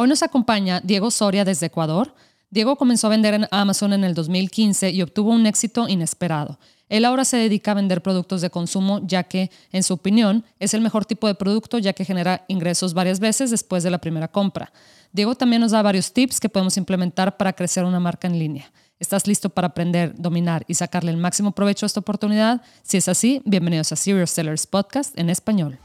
Hoy 0.00 0.06
nos 0.06 0.22
acompaña 0.22 0.80
Diego 0.84 1.10
Soria 1.10 1.44
desde 1.44 1.66
Ecuador. 1.66 2.14
Diego 2.50 2.76
comenzó 2.76 3.08
a 3.08 3.10
vender 3.10 3.34
en 3.34 3.48
Amazon 3.50 3.92
en 3.92 4.04
el 4.04 4.14
2015 4.14 4.90
y 4.90 5.02
obtuvo 5.02 5.32
un 5.32 5.44
éxito 5.44 5.88
inesperado. 5.88 6.60
Él 6.88 7.04
ahora 7.04 7.24
se 7.24 7.36
dedica 7.36 7.72
a 7.72 7.74
vender 7.74 8.00
productos 8.00 8.40
de 8.40 8.48
consumo 8.48 9.00
ya 9.02 9.24
que, 9.24 9.50
en 9.72 9.82
su 9.82 9.94
opinión, 9.94 10.44
es 10.60 10.72
el 10.72 10.82
mejor 10.82 11.04
tipo 11.04 11.26
de 11.26 11.34
producto 11.34 11.78
ya 11.78 11.94
que 11.94 12.04
genera 12.04 12.44
ingresos 12.46 12.94
varias 12.94 13.18
veces 13.18 13.50
después 13.50 13.82
de 13.82 13.90
la 13.90 13.98
primera 13.98 14.28
compra. 14.28 14.72
Diego 15.12 15.34
también 15.34 15.62
nos 15.62 15.72
da 15.72 15.82
varios 15.82 16.12
tips 16.12 16.38
que 16.38 16.48
podemos 16.48 16.76
implementar 16.76 17.36
para 17.36 17.52
crecer 17.52 17.82
una 17.82 17.98
marca 17.98 18.28
en 18.28 18.38
línea. 18.38 18.70
¿Estás 19.00 19.26
listo 19.26 19.50
para 19.50 19.66
aprender, 19.66 20.14
dominar 20.16 20.64
y 20.68 20.74
sacarle 20.74 21.10
el 21.10 21.16
máximo 21.16 21.50
provecho 21.50 21.86
a 21.86 21.88
esta 21.88 21.98
oportunidad? 21.98 22.62
Si 22.84 22.98
es 22.98 23.08
así, 23.08 23.42
bienvenidos 23.44 23.90
a 23.90 23.96
Serious 23.96 24.30
Sellers 24.30 24.64
Podcast 24.68 25.18
en 25.18 25.28
español. 25.28 25.76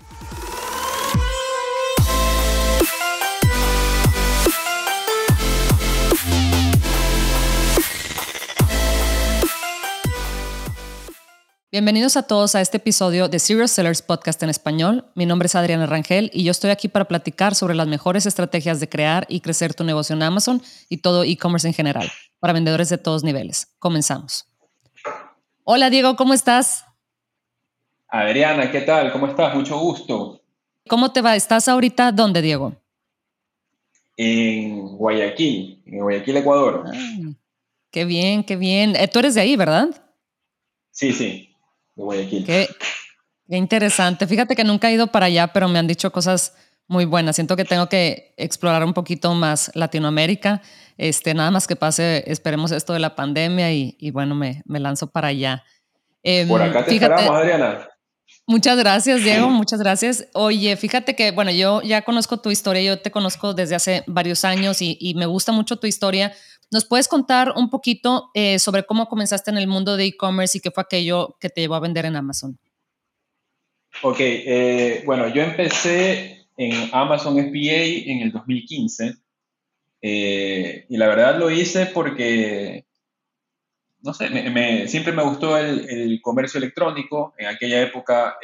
Bienvenidos 11.73 12.17
a 12.17 12.27
todos 12.27 12.53
a 12.53 12.61
este 12.61 12.77
episodio 12.77 13.29
de 13.29 13.39
Serious 13.39 13.71
Sellers 13.71 14.03
Podcast 14.03 14.43
en 14.43 14.49
español. 14.51 15.05
Mi 15.15 15.25
nombre 15.25 15.47
es 15.47 15.55
Adriana 15.55 15.87
Rangel 15.87 16.29
y 16.31 16.43
yo 16.43 16.51
estoy 16.51 16.69
aquí 16.69 16.87
para 16.87 17.05
platicar 17.05 17.55
sobre 17.55 17.73
las 17.73 17.87
mejores 17.87 18.27
estrategias 18.27 18.79
de 18.79 18.87
crear 18.87 19.25
y 19.27 19.39
crecer 19.39 19.73
tu 19.73 19.83
negocio 19.83 20.15
en 20.15 20.21
Amazon 20.21 20.61
y 20.87 20.97
todo 20.97 21.23
e-commerce 21.23 21.67
en 21.67 21.73
general, 21.73 22.11
para 22.39 22.53
vendedores 22.53 22.89
de 22.89 22.99
todos 22.99 23.23
niveles. 23.23 23.73
Comenzamos. 23.79 24.47
Hola 25.63 25.89
Diego, 25.89 26.15
¿cómo 26.15 26.35
estás? 26.35 26.85
Adriana, 28.07 28.69
¿qué 28.69 28.81
tal? 28.81 29.11
¿Cómo 29.11 29.25
estás? 29.25 29.55
Mucho 29.55 29.79
gusto. 29.79 30.43
¿Cómo 30.87 31.11
te 31.11 31.21
va? 31.21 31.35
¿Estás 31.35 31.67
ahorita 31.67 32.11
dónde, 32.11 32.43
Diego? 32.43 32.75
En 34.15 34.95
Guayaquil, 34.95 35.81
en 35.87 36.01
Guayaquil, 36.01 36.37
Ecuador. 36.37 36.83
Ah, 36.85 37.33
qué 37.89 38.05
bien, 38.05 38.43
qué 38.43 38.57
bien. 38.57 38.95
Eh, 38.95 39.07
tú 39.07 39.17
eres 39.17 39.33
de 39.33 39.41
ahí, 39.41 39.55
¿verdad? 39.55 39.89
Sí, 40.91 41.11
sí 41.13 41.49
de 41.95 42.03
Guayaquil. 42.03 42.45
Qué, 42.45 42.67
interesante. 43.49 44.27
Fíjate 44.27 44.55
que 44.55 44.63
nunca 44.63 44.89
he 44.89 44.93
ido 44.93 45.07
para 45.07 45.27
allá, 45.27 45.47
pero 45.47 45.67
me 45.67 45.79
han 45.79 45.87
dicho 45.87 46.11
cosas 46.11 46.55
muy 46.87 47.05
buenas. 47.05 47.35
Siento 47.35 47.55
que 47.55 47.65
tengo 47.65 47.87
que 47.87 48.33
explorar 48.37 48.83
un 48.83 48.93
poquito 48.93 49.33
más 49.33 49.71
Latinoamérica. 49.73 50.61
Este, 50.97 51.33
nada 51.33 51.51
más 51.51 51.67
que 51.67 51.75
pase, 51.75 52.23
esperemos 52.27 52.71
esto 52.71 52.93
de 52.93 52.99
la 52.99 53.15
pandemia 53.15 53.71
y, 53.71 54.11
bueno, 54.11 54.35
me, 54.35 54.61
me, 54.65 54.79
lanzo 54.79 55.07
para 55.07 55.29
allá. 55.29 55.63
Em, 56.21 56.47
Por 56.47 56.61
acá 56.61 56.85
te 56.85 56.93
esperamos, 56.93 57.29
Adriana. 57.29 57.89
Muchas 58.45 58.77
gracias, 58.77 59.23
Diego. 59.23 59.49
Muchas 59.49 59.79
gracias. 59.79 60.27
Oye, 60.33 60.75
fíjate 60.75 61.15
que, 61.15 61.31
bueno, 61.31 61.51
yo 61.51 61.81
ya 61.81 62.01
conozco 62.01 62.41
tu 62.41 62.51
historia, 62.51 62.81
yo 62.81 62.99
te 62.99 63.09
conozco 63.09 63.53
desde 63.53 63.75
hace 63.75 64.03
varios 64.05 64.43
años 64.43 64.81
y, 64.81 64.97
y 64.99 65.13
me 65.15 65.25
gusta 65.25 65.51
mucho 65.51 65.77
tu 65.77 65.87
historia 65.87 66.33
¿Nos 66.73 66.85
puedes 66.85 67.07
contar 67.07 67.53
un 67.55 67.69
poquito 67.69 68.31
eh, 68.33 68.57
sobre 68.57 68.83
cómo 68.83 69.07
comenzaste 69.07 69.51
en 69.51 69.57
el 69.57 69.67
mundo 69.67 69.95
de 69.95 70.05
e-commerce 70.05 70.57
y 70.57 70.61
qué 70.61 70.71
fue 70.71 70.81
aquello 70.81 71.37
que 71.39 71.49
te 71.49 71.61
llevó 71.61 71.75
a 71.75 71.79
vender 71.79 72.05
en 72.05 72.15
Amazon? 72.15 72.57
Ok, 74.01 74.17
eh, 74.19 75.03
bueno, 75.05 75.27
yo 75.27 75.43
empecé 75.43 76.47
en 76.57 76.89
Amazon 76.91 77.35
FBA 77.35 78.09
en 78.11 78.21
el 78.21 78.31
2015 78.31 79.13
eh, 80.01 80.85
y 80.89 80.97
la 80.97 81.07
verdad 81.07 81.37
lo 81.37 81.51
hice 81.51 81.85
porque, 81.85 82.87
no 84.01 84.15
sé, 84.15 84.29
siempre 84.87 85.13
me 85.13 85.21
gustó 85.21 85.55
el, 85.55 86.19
comercio 86.23 86.57
electrónico. 86.57 87.35
En 87.37 87.49
aquella 87.49 87.83
época 87.83 88.37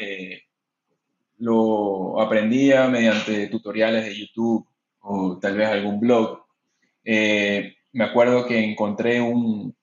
lo 1.39 2.21
aprendía 2.21 2.87
mediante 2.89 3.47
tutoriales 3.47 4.05
de 4.05 4.19
YouTube 4.19 4.67
o 4.99 5.39
tal 5.39 5.57
vez 5.57 5.67
algún 5.67 5.99
blog 5.99 6.45
me 7.91 8.03
acuerdo 8.03 8.45
que 8.45 8.59
encontré 8.59 9.21
un, 9.21 9.75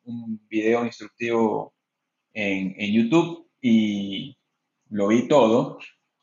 video 0.48 0.84
instructivo 0.84 1.74
en, 2.32 2.92
YouTube 2.92 3.48
y 3.60 4.36
lo 4.90 5.08
vi 5.08 5.26
todo. 5.28 5.78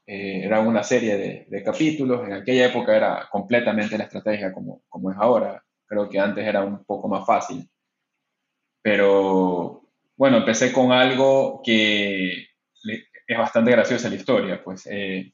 Eh, 0.06 0.42
era 0.44 0.62
una 0.62 0.84
serie 0.84 1.46
de, 1.50 1.64
capítulos. 1.64 2.26
En 2.26 2.34
aquella 2.34 2.68
época 2.68 2.96
era 2.96 3.28
completamente 3.32 3.98
la 3.98 4.06
estrategia 4.06 4.54
como, 4.54 4.84
como 4.90 5.12
es 5.12 5.18
ahora. 5.18 5.64
Creo 5.86 6.10
que 6.10 6.20
antes 6.20 6.46
era 6.46 6.64
un 6.64 6.84
poco 6.86 7.08
más 7.08 7.26
fácil. 7.26 7.70
Pero 8.82 9.90
bueno, 10.16 10.38
empecé 10.38 10.72
con 10.72 10.92
algo 10.92 11.62
que 11.64 12.48
es 13.28 13.38
bastante 13.38 13.72
graciosa 13.72 14.10
la 14.10 14.16
historia. 14.16 14.64
Pues 14.64 14.88
eh, 14.90 15.34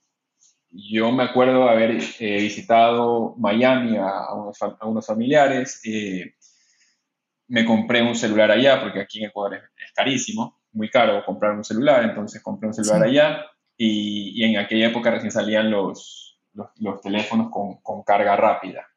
yo 0.71 1.11
me 1.11 1.23
acuerdo 1.23 1.67
haber 1.67 1.99
eh, 2.19 2.41
visitado 2.41 3.35
Miami 3.37 3.97
a, 3.97 4.33
unos, 4.33 5.05
familiares 5.05 5.81
me 7.49 7.65
compré 7.65 8.01
un 8.01 8.15
celular 8.15 8.51
allá, 8.51 8.79
porque 8.79 9.01
aquí 9.01 9.19
en 9.19 9.29
Ecuador 9.29 9.55
es, 9.55 9.91
carísimo, 9.93 10.61
muy 10.71 10.89
caro 10.89 11.25
comprar 11.25 11.53
un 11.53 11.63
celular, 11.63 12.03
entonces 12.03 12.41
compré 12.41 12.67
un 12.67 12.73
celular 12.73 13.03
allá 13.03 13.45
y, 13.75 14.43
en 14.43 14.57
aquella 14.57 14.87
época 14.87 15.11
recién 15.11 15.31
salían 15.31 15.71
los, 15.71 16.39
los, 16.53 17.01
teléfonos 17.01 17.49
con, 17.51 17.81
con, 17.81 18.03
carga 18.03 18.35
rápida. 18.35 18.87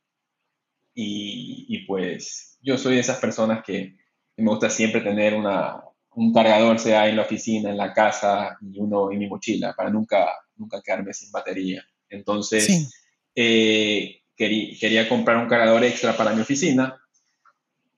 Y, 0.94 1.64
y, 1.68 1.86
pues 1.86 2.58
yo 2.60 2.76
soy 2.76 2.94
de 2.94 3.00
esas 3.00 3.18
personas 3.18 3.64
que, 3.64 3.96
me 4.36 4.50
gusta 4.50 4.68
siempre 4.70 5.00
tener 5.00 5.34
una, 5.34 5.82
un 6.14 6.32
cargador, 6.32 6.78
sea 6.78 7.08
en 7.08 7.16
la 7.16 7.22
oficina, 7.22 7.70
en 7.70 7.76
la 7.76 7.92
casa 7.92 8.58
y 8.60 8.78
uno 8.80 9.12
en 9.12 9.18
mi 9.18 9.28
mochila, 9.28 9.74
para 9.74 9.88
nunca, 9.88 10.26
nunca 10.56 10.80
quedarme 10.82 11.12
sin 11.14 11.30
batería. 11.30 11.84
Entonces, 12.08 12.90
eh, 13.34 14.22
quería, 14.36 14.76
quería 14.78 15.08
comprar 15.08 15.36
un 15.36 15.48
cargador 15.48 15.84
extra 15.84 16.16
para 16.16 16.34
mi 16.34 16.42
oficina 16.42 17.01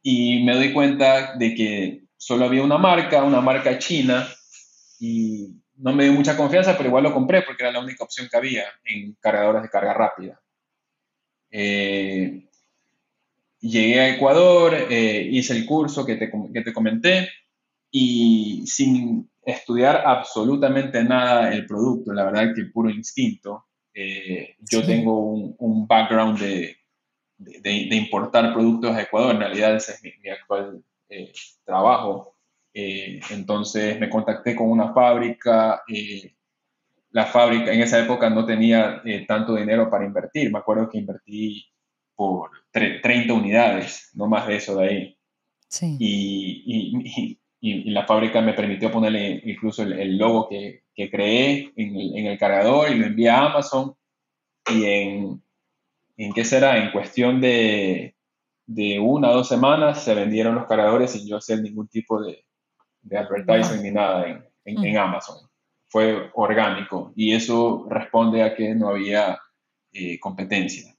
y 0.07 0.45
me 0.45 0.55
doy 0.55 0.73
cuenta 0.75 1.35
de 1.35 1.55
que 1.55 2.03
solo 2.19 2.45
había 2.45 2.63
una 2.63 2.77
marca, 2.77 3.25
una 3.25 3.41
marca 3.41 3.79
china, 3.79 4.29
y 5.01 5.49
no 5.79 5.95
me 5.95 6.05
dio 6.05 6.13
mucha 6.13 6.37
confianza, 6.37 6.77
pero 6.77 6.91
igual 6.91 7.05
lo 7.05 7.15
compré 7.15 7.41
porque 7.41 7.63
era 7.63 7.73
la 7.73 7.81
única 7.81 8.05
opción 8.05 8.29
que 8.31 8.37
había 8.37 8.65
en 8.85 9.17
cargadores 9.19 9.63
de 9.63 9.71
carga 9.71 9.95
rápida. 9.95 10.39
Eh, 11.51 12.47
llegué 13.61 14.01
a 14.01 14.15
Ecuador, 14.15 14.75
eh, 14.91 15.27
hice 15.33 15.57
el 15.57 15.65
curso 15.65 16.05
que 16.05 16.17
te, 16.17 16.31
que 16.53 16.61
te 16.61 16.73
comenté 16.75 17.31
y 17.91 18.63
sin 18.67 19.31
estudiar 19.43 20.03
absolutamente 20.05 21.03
nada 21.03 21.51
el 21.55 21.65
producto, 21.65 22.13
la 22.13 22.25
verdad 22.25 22.55
que 22.55 22.67
puro 22.67 22.91
instinto. 22.91 23.65
Eh, 23.95 24.57
yo 24.61 24.85
tengo 24.85 25.19
un, 25.19 25.55
un 25.59 25.87
background 25.87 26.39
de, 26.41 26.77
de, 27.39 27.97
importar 27.97 28.53
productos 28.53 28.95
a 28.95 29.03
Ecuador. 29.03 29.35
En 29.35 29.41
realidad 29.41 29.77
ese 29.77 29.93
es 29.93 30.03
mi, 30.03 30.31
actual 30.31 30.83
eh, 31.09 31.33
trabajo. 31.65 32.37
Eh, 32.73 33.21
entonces 33.31 33.99
me 34.01 34.09
contacté 34.09 34.55
con 34.55 34.71
una 34.71 34.93
fábrica. 34.93 35.83
Eh, 35.89 36.35
la 37.11 37.27
fábrica 37.27 37.73
en 37.73 37.81
esa 37.81 38.01
época 38.01 38.29
no 38.29 38.45
tenía 38.45 39.03
tanto 39.29 39.55
dinero 39.55 39.89
para 39.89 40.05
invertir. 40.05 40.51
Me 40.51 40.59
acuerdo 40.59 40.89
que 40.89 40.99
invertí 40.99 41.65
por 42.17 42.51
30 42.73 43.33
unidades, 43.33 44.11
no 44.15 44.27
más 44.27 44.47
de 44.47 44.57
eso 44.57 44.77
de 44.77 44.89
ahí. 44.89 45.19
Sí. 45.69 45.97
Y, 45.99 47.39
y, 47.61 47.91
la 47.91 48.07
fábrica 48.07 48.43
me 48.43 48.53
permitió 48.53 48.91
ponerle 48.91 49.41
incluso 49.45 49.85
el, 49.85 50.19
logo 50.19 50.49
que, 50.51 50.83
que 50.95 51.11
creé 51.11 51.73
en 51.77 51.97
el, 51.97 52.19
en 52.19 52.27
el, 52.27 52.39
cargador 52.39 52.91
y 52.91 52.97
lo 52.97 53.07
envié 53.07 53.31
a 53.31 53.47
Amazon. 53.47 53.95
Y 54.71 54.85
en, 54.85 55.44
¿En 56.17 56.33
qué 56.33 56.45
será? 56.45 56.79
En 56.79 56.93
cuestión 56.93 57.41
de, 57.41 58.15
de 58.67 58.99
una 59.01 59.31
o 59.31 59.35
dos 59.35 59.49
semanas 59.49 60.05
se 60.05 60.15
vendieron 60.15 60.55
los 60.55 60.67
cargadores 60.67 61.13
sin 61.13 61.27
yo 61.27 61.37
hacer 61.37 61.61
ningún 61.61 61.89
tipo 61.89 62.23
de, 62.23 62.45
de 63.03 63.19
advertising 63.19 63.83
ni 63.83 63.91
nada 63.91 64.45
en, 64.65 64.85
en, 64.85 64.97
Amazon. 64.97 65.37
Fue 65.89 66.31
orgánico 66.35 67.13
y 67.15 67.33
eso 67.33 67.87
responde 67.89 68.43
a 68.43 68.55
que 68.55 68.75
no 68.75 68.89
había 68.89 69.39
eh, 69.93 70.19
competencia. 70.19 70.95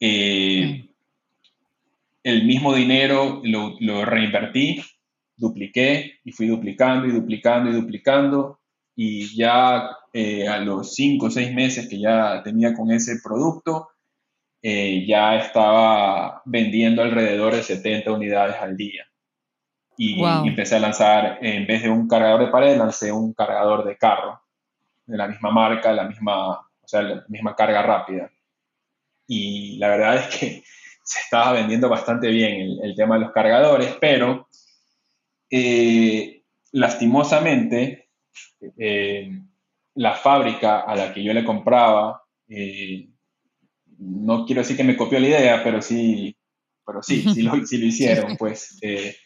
Eh, 0.00 0.88
el 2.22 2.44
mismo 2.46 2.74
dinero 2.74 3.40
lo, 3.44 3.76
lo, 3.80 4.04
reinvertí, 4.04 4.82
dupliqué 5.36 6.20
y 6.24 6.32
fui 6.32 6.46
duplicando 6.46 7.06
y 7.06 7.12
duplicando 7.12 7.70
y 7.70 7.74
duplicando 7.74 8.60
y 8.96 9.36
ya 9.36 9.90
eh, 10.12 10.46
a 10.48 10.58
los 10.58 10.94
cinco 10.94 11.26
o 11.26 11.30
seis 11.30 11.52
meses 11.52 11.88
que 11.88 11.98
ya 11.98 12.42
tenía 12.42 12.74
con 12.74 12.90
ese 12.90 13.20
producto, 13.22 13.88
eh, 14.66 15.04
ya 15.06 15.36
estaba 15.36 16.40
vendiendo 16.46 17.02
alrededor 17.02 17.54
de 17.54 17.62
70 17.62 18.10
unidades 18.10 18.56
al 18.56 18.78
día. 18.78 19.06
Y, 19.94 20.24
empecé 20.24 20.76
a 20.76 20.80
lanzar, 20.80 21.38
en 21.42 21.66
vez 21.66 21.82
de 21.82 21.90
un 21.90 22.08
cargador 22.08 22.46
de 22.46 22.50
pared, 22.50 22.78
lancé 22.78 23.12
un 23.12 23.34
cargador 23.34 23.84
de 23.84 23.98
carro, 23.98 24.40
de 25.04 25.18
la 25.18 25.28
misma 25.28 25.50
marca, 25.50 25.92
la 25.92 26.04
misma, 26.04 26.52
o 26.60 26.86
sea, 26.88 27.02
la 27.02 27.24
misma 27.28 27.54
carga 27.54 27.82
rápida. 27.82 28.30
Y 29.26 29.76
la 29.76 29.88
verdad 29.88 30.16
es 30.16 30.26
que 30.38 30.62
se 31.04 31.20
estaba 31.20 31.52
vendiendo 31.52 31.90
bastante 31.90 32.28
bien 32.28 32.78
el, 32.82 32.94
tema 32.96 33.16
de 33.16 33.20
los 33.20 33.32
cargadores, 33.32 33.94
pero 34.00 34.48
eh, 35.50 36.42
lastimosamente 36.72 38.08
eh, 38.78 39.30
la 39.96 40.14
fábrica 40.14 40.80
a 40.80 40.96
la 40.96 41.12
que 41.12 41.22
yo 41.22 41.34
le 41.34 41.44
compraba 41.44 42.22
no 43.98 44.44
quiero 44.46 44.62
decir 44.62 44.76
que 44.76 44.84
me 44.84 44.96
copió 44.96 45.18
la 45.18 45.28
idea, 45.28 45.64
pero 45.64 45.80
sí, 45.80 46.36
pero 46.86 47.02
sí, 47.02 47.22
sí 47.32 47.42
lo, 47.42 47.56
hicieron, 47.70 48.36
pues 48.36 48.78
eh, 48.82 49.16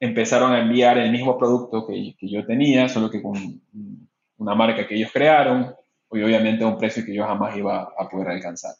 empezaron 0.00 0.52
a 0.52 0.60
enviar 0.60 0.98
el 0.98 1.10
mismo 1.10 1.38
producto 1.38 1.86
que, 1.86 2.14
que, 2.18 2.28
yo 2.28 2.44
tenía, 2.46 2.88
solo 2.88 3.10
que 3.10 3.22
con 3.22 3.60
una 4.36 4.54
marca 4.54 4.86
que 4.86 4.96
ellos 4.96 5.10
crearon, 5.12 5.74
y 6.10 6.22
obviamente 6.22 6.64
a 6.64 6.68
un 6.68 6.78
precio 6.78 7.04
que 7.04 7.14
yo 7.14 7.26
jamás 7.26 7.56
iba 7.56 7.92
a 7.98 8.08
poder 8.08 8.28
alcanzar. 8.28 8.74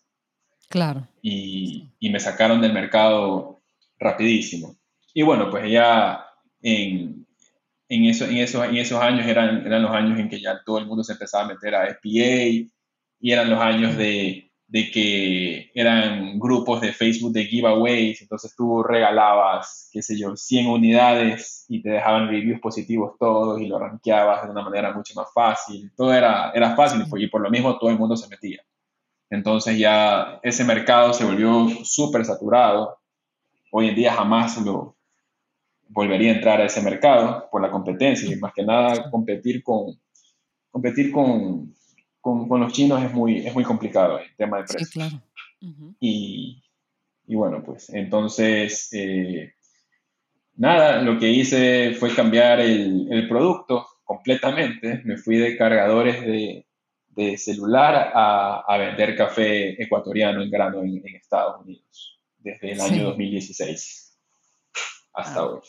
Claro. 0.69 1.07
Y, 1.23 1.91
y 1.99 2.11
me 2.11 2.21
sacaron 2.21 2.61
del 2.61 2.73
mercado 2.73 3.61
rapidísimo. 3.99 4.77
Y 5.15 5.23
bueno, 5.23 5.51
pues 5.51 5.71
ya 5.71 6.25
en, 6.63 7.27
en, 7.89 8.05
eso, 8.05 8.25
en, 8.27 8.39
esos, 8.39 8.65
en 8.65 8.77
esos 8.77 9.01
años 9.01 9.27
eran, 9.27 9.67
eran 9.67 9.83
los 9.83 9.91
años 9.91 10.19
en 10.19 10.29
que 10.29 10.41
ya 10.41 10.61
todo 10.65 10.79
el 10.79 10.87
mundo 10.87 11.05
se 11.05 11.13
empezaba 11.13 11.45
a 11.45 11.49
meter 11.49 11.75
a 11.75 11.91
SPA 11.91 12.69
y 13.21 13.33
eran 13.33 13.51
los 13.51 13.61
años 13.61 13.97
de, 13.97 14.48
de 14.69 14.91
que 14.91 15.71
eran 15.75 16.39
grupos 16.39 16.83
de 16.83 16.93
Facebook 16.93 17.33
de 17.33 17.47
giveaways, 17.47 18.21
entonces 18.21 18.55
tú 18.55 18.83
regalabas, 18.83 19.89
qué 19.91 20.03
sé 20.03 20.19
yo, 20.19 20.37
100 20.37 20.67
unidades 20.67 21.65
y 21.69 21.81
te 21.81 21.89
dejaban 21.89 22.29
reviews 22.29 22.61
positivos 22.61 23.17
todos 23.19 23.61
y 23.63 23.67
lo 23.67 23.79
rankeabas 23.79 24.45
de 24.45 24.51
una 24.51 24.63
manera 24.63 24.93
mucho 24.93 25.15
más 25.15 25.33
fácil. 25.33 25.91
Todo 25.97 26.13
era, 26.13 26.53
era 26.55 26.77
fácil 26.77 27.03
y 27.17 27.27
por 27.29 27.41
lo 27.41 27.51
mismo 27.51 27.79
todo 27.79 27.89
el 27.89 27.99
mundo 27.99 28.15
se 28.15 28.29
metía. 28.29 28.63
Entonces 29.31 29.79
ya 29.79 30.39
ese 30.43 30.65
mercado 30.65 31.15
se 31.15 31.25
volvió 31.25 31.69
súper 31.83 32.27
saturado. 32.27 32.99
Hoy 33.73 33.89
en 33.89 33.95
día 33.95 34.13
jamás 34.13 34.61
lo 34.63 34.97
volvería 35.89 36.33
a 36.33 36.35
entrar 36.35 36.61
a 36.61 36.67
ese 36.67 36.83
mercado 36.83 37.49
por 37.51 37.63
la 37.63 37.71
competencia 37.71 38.31
y 38.31 38.37
más 38.37 38.53
que 38.53 38.65
nada 38.65 39.11
competir 39.11 39.63
con, 39.63 39.99
competir 40.71 41.11
con, 41.11 41.75
con, 42.21 42.61
los 42.61 42.73
chinos 42.73 43.03
es 43.03 43.13
muy, 43.13 43.47
es 43.47 43.55
muy 43.55 43.65
complicado 43.65 44.19
el 44.19 44.35
tema 44.37 44.59
de 44.59 44.65
precio. 44.65 44.87
Sí, 44.87 44.93
claro. 44.93 45.23
y, 46.01 46.63
y, 47.27 47.35
bueno, 47.35 47.63
pues 47.65 47.91
entonces, 47.91 48.89
eh, 48.93 49.53
nada, 50.57 51.03
lo 51.03 51.19
que 51.19 51.31
hice 51.31 51.95
fue 51.99 52.15
cambiar 52.15 52.61
el, 52.61 53.09
el, 53.11 53.29
producto 53.29 53.87
completamente. 54.05 55.03
Me 55.05 55.17
fui 55.17 55.37
de 55.37 55.57
cargadores 55.57 56.21
de, 56.23 56.67
de 57.09 57.37
celular 57.37 58.13
a, 58.15 58.61
a, 58.67 58.79
vender 58.79 59.17
café 59.17 59.83
ecuatoriano 59.83 60.43
en 60.43 60.51
grano 60.51 60.83
en, 60.83 61.03
Estados 61.17 61.63
Unidos 61.63 62.21
desde 62.39 62.73
el 62.73 62.81
año 62.81 63.05
2016 63.05 64.19
hasta 65.15 65.41
ah. 65.41 65.47
hoy. 65.47 65.61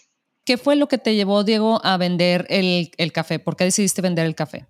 ¿Qué 0.45 0.57
fue 0.57 0.75
lo 0.75 0.87
que 0.87 0.97
te 0.97 1.15
llevó, 1.15 1.43
Diego, 1.43 1.79
a 1.83 1.97
vender 1.97 2.47
el, 2.49 2.91
el 2.97 3.11
café? 3.11 3.37
¿Por 3.37 3.55
qué 3.55 3.65
decidiste 3.65 4.01
vender 4.01 4.25
el 4.25 4.33
café? 4.33 4.65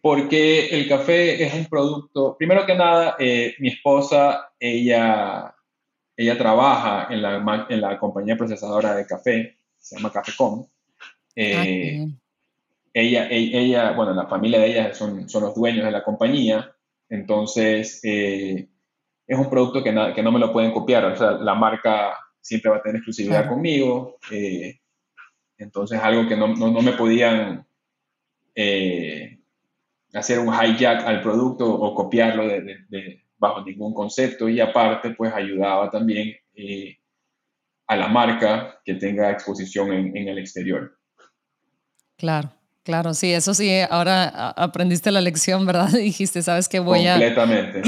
Porque 0.00 0.68
el 0.68 0.88
café 0.88 1.42
es 1.44 1.54
un 1.54 1.66
producto, 1.66 2.36
primero 2.38 2.64
que 2.64 2.74
nada, 2.74 3.16
eh, 3.18 3.54
mi 3.58 3.68
esposa, 3.68 4.52
ella, 4.58 5.54
ella 6.16 6.38
trabaja 6.38 7.12
en 7.12 7.22
la, 7.22 7.66
en 7.68 7.80
la 7.80 7.98
compañía 7.98 8.36
procesadora 8.36 8.94
de 8.94 9.06
café, 9.06 9.58
se 9.76 9.96
llama 9.96 10.12
Cafecom. 10.12 10.66
Eh, 11.34 12.06
ah, 12.06 12.18
ella, 12.92 13.28
e, 13.28 13.58
ella, 13.58 13.92
bueno, 13.92 14.14
la 14.14 14.26
familia 14.26 14.60
de 14.60 14.66
ella 14.66 14.94
son, 14.94 15.28
son 15.28 15.42
los 15.42 15.54
dueños 15.54 15.84
de 15.84 15.90
la 15.90 16.04
compañía, 16.04 16.72
entonces 17.08 18.00
eh, 18.04 18.68
es 19.26 19.38
un 19.38 19.50
producto 19.50 19.82
que, 19.82 19.92
que, 20.14 20.22
no 20.22 20.32
me 20.32 20.38
lo 20.38 20.52
pueden 20.52 20.72
copiar, 20.72 21.04
o 21.04 21.16
sea, 21.16 21.32
la 21.32 21.54
marca 21.54 22.16
siempre 22.40 22.70
va 22.70 22.76
a 22.76 22.82
tener 22.82 22.96
exclusividad 22.96 23.48
conmigo, 23.48 24.18
entonces 25.58 26.00
algo 26.00 26.28
que 26.28 26.36
no, 26.36 26.54
no, 26.54 26.70
no 26.70 26.80
me 26.80 26.92
podían 26.92 27.66
hacer 30.16 30.38
un 30.38 30.52
hijack 30.52 31.04
al 31.06 31.20
producto 31.22 31.72
o 31.72 31.94
copiarlo 31.94 32.48
de, 32.48 33.22
bajo 33.38 33.62
ningún 33.62 33.92
concepto 33.92 34.48
y 34.48 34.60
aparte 34.60 35.10
pues 35.10 35.32
ayudaba 35.32 35.90
también 35.90 36.34
eh, 36.54 36.96
a 37.86 37.96
la 37.96 38.08
marca 38.08 38.80
que 38.84 38.94
tenga 38.94 39.30
exposición 39.30 39.92
en, 39.92 40.28
el 40.28 40.38
exterior. 40.38 40.98
Claro, 42.16 42.50
claro, 42.82 43.14
sí, 43.14 43.32
eso 43.32 43.54
sí, 43.54 43.70
ahora 43.90 44.50
aprendiste 44.50 45.10
la 45.12 45.20
lección, 45.20 45.66
¿verdad? 45.66 45.90
Dijiste, 45.92 46.42
sabes 46.42 46.68
que 46.68 46.80
voy 46.80 47.06
a... 47.06 47.12
Completamente. 47.12 47.82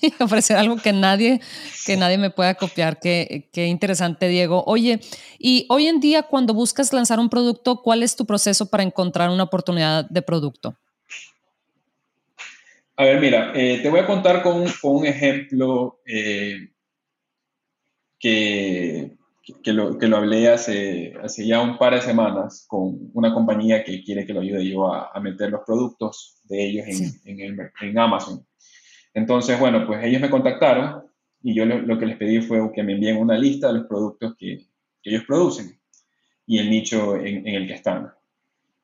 ofrecer 0.20 0.56
algo 0.56 0.76
que 0.76 0.92
nadie, 0.92 1.40
que 1.84 1.96
nadie 1.96 2.18
me 2.18 2.30
pueda 2.30 2.54
copiar. 2.54 3.00
Qué, 3.00 3.48
qué, 3.52 3.66
interesante, 3.66 4.28
Diego. 4.28 4.62
Oye, 4.66 5.00
y 5.40 5.66
hoy 5.70 5.88
en 5.88 5.98
día 5.98 6.22
cuando 6.22 6.54
buscas 6.54 6.92
lanzar 6.92 7.18
un 7.18 7.28
producto, 7.28 7.82
¿cuál 7.82 8.04
es 8.04 8.14
tu 8.14 8.24
proceso 8.24 8.66
para 8.66 8.84
encontrar 8.84 9.30
una 9.30 9.44
oportunidad 9.44 10.08
de 10.08 10.22
producto? 10.22 10.76
A 13.00 13.04
ver, 13.04 13.20
mira, 13.20 13.52
eh, 13.54 13.78
te 13.80 13.90
voy 13.90 14.00
a 14.00 14.06
contar 14.06 14.42
con, 14.42 14.64
un 14.82 15.06
ejemplo 15.06 16.00
eh, 16.04 16.70
que, 18.18 19.16
que, 19.62 19.72
lo, 19.72 19.96
que, 19.96 20.08
lo, 20.08 20.16
hablé 20.16 20.48
hace, 20.48 21.14
hace, 21.22 21.46
ya 21.46 21.60
un 21.60 21.78
par 21.78 21.94
de 21.94 22.00
semanas 22.00 22.66
con 22.66 23.12
una 23.14 23.32
compañía 23.32 23.84
que 23.84 24.02
quiere 24.02 24.26
que 24.26 24.34
lo 24.34 24.40
ayude 24.40 24.68
yo 24.68 24.92
a, 24.92 25.12
meter 25.20 25.48
los 25.50 25.60
productos 25.64 26.40
de 26.48 26.66
ellos 26.66 26.86
en, 27.24 27.40
en, 27.40 27.70
en, 27.80 27.98
Amazon. 28.00 28.44
Entonces, 29.14 29.60
bueno, 29.60 29.86
pues 29.86 30.04
ellos 30.04 30.20
me 30.20 30.28
contactaron 30.28 31.04
y 31.40 31.54
yo 31.54 31.66
lo, 31.66 31.98
que 32.00 32.06
les 32.06 32.16
pedí 32.16 32.40
fue 32.40 32.68
que 32.72 32.82
me 32.82 32.94
envíen 32.94 33.18
una 33.18 33.38
lista 33.38 33.68
de 33.68 33.74
los 33.74 33.86
productos 33.86 34.34
que, 34.36 34.66
que 35.00 35.10
ellos 35.10 35.22
producen 35.24 35.80
y 36.46 36.58
el 36.58 36.68
nicho 36.68 37.14
en, 37.14 37.46
el 37.46 37.68
que 37.68 37.74
están. 37.74 38.12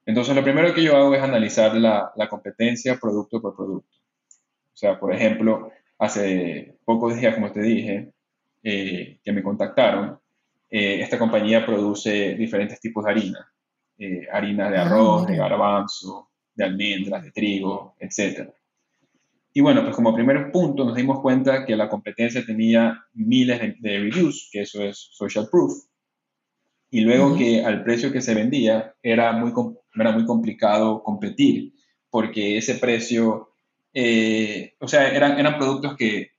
Entonces, 0.06 0.36
lo 0.36 0.44
primero 0.44 0.72
que 0.72 0.84
yo 0.84 0.96
hago 0.96 1.12
es 1.16 1.20
analizar 1.20 1.76
la, 1.76 2.12
la 2.14 2.28
competencia 2.28 2.96
producto 2.96 3.42
por 3.42 3.56
producto. 3.56 4.03
O 4.74 4.76
sea, 4.76 4.98
por 4.98 5.14
ejemplo, 5.14 5.70
hace 5.98 6.76
pocos 6.84 7.16
días, 7.16 7.34
como 7.36 7.52
te 7.52 7.62
dije, 7.62 8.12
eh, 8.62 9.20
que 9.22 9.32
me 9.32 9.42
contactaron, 9.42 10.18
eh, 10.68 11.00
esta 11.00 11.18
compañía 11.18 11.64
produce 11.64 12.34
diferentes 12.34 12.80
tipos 12.80 13.04
de 13.04 13.10
harina. 13.10 13.52
Eh, 13.96 14.26
harina 14.32 14.68
de 14.68 14.78
ah, 14.78 14.82
arroz, 14.82 15.28
de 15.28 15.36
garbanzo, 15.36 16.30
de 16.52 16.64
almendras, 16.64 17.22
de 17.22 17.30
trigo, 17.30 17.94
etc. 18.00 18.50
Y 19.52 19.60
bueno, 19.60 19.84
pues 19.84 19.94
como 19.94 20.12
primer 20.12 20.50
punto 20.50 20.84
nos 20.84 20.96
dimos 20.96 21.20
cuenta 21.20 21.64
que 21.64 21.76
la 21.76 21.88
competencia 21.88 22.44
tenía 22.44 23.04
miles 23.12 23.60
de, 23.80 23.98
reviews, 23.98 24.48
que 24.50 24.62
eso 24.62 24.82
es 24.82 25.10
social 25.12 25.46
proof, 25.48 25.72
y 26.90 27.02
luego 27.02 27.36
que 27.36 27.64
al 27.64 27.84
precio 27.84 28.10
que 28.10 28.20
se 28.20 28.34
vendía 28.34 28.96
era 29.00 29.32
muy, 29.32 29.52
era 29.94 30.10
muy 30.10 30.26
complicado 30.26 31.04
competir, 31.04 31.72
porque 32.10 32.56
ese 32.56 32.74
precio 32.74 33.53
eh, 33.94 34.74
o 34.80 34.88
sea, 34.88 35.08
eran, 35.08 35.38
eran 35.38 35.56
productos 35.56 35.96
que, 35.96 36.32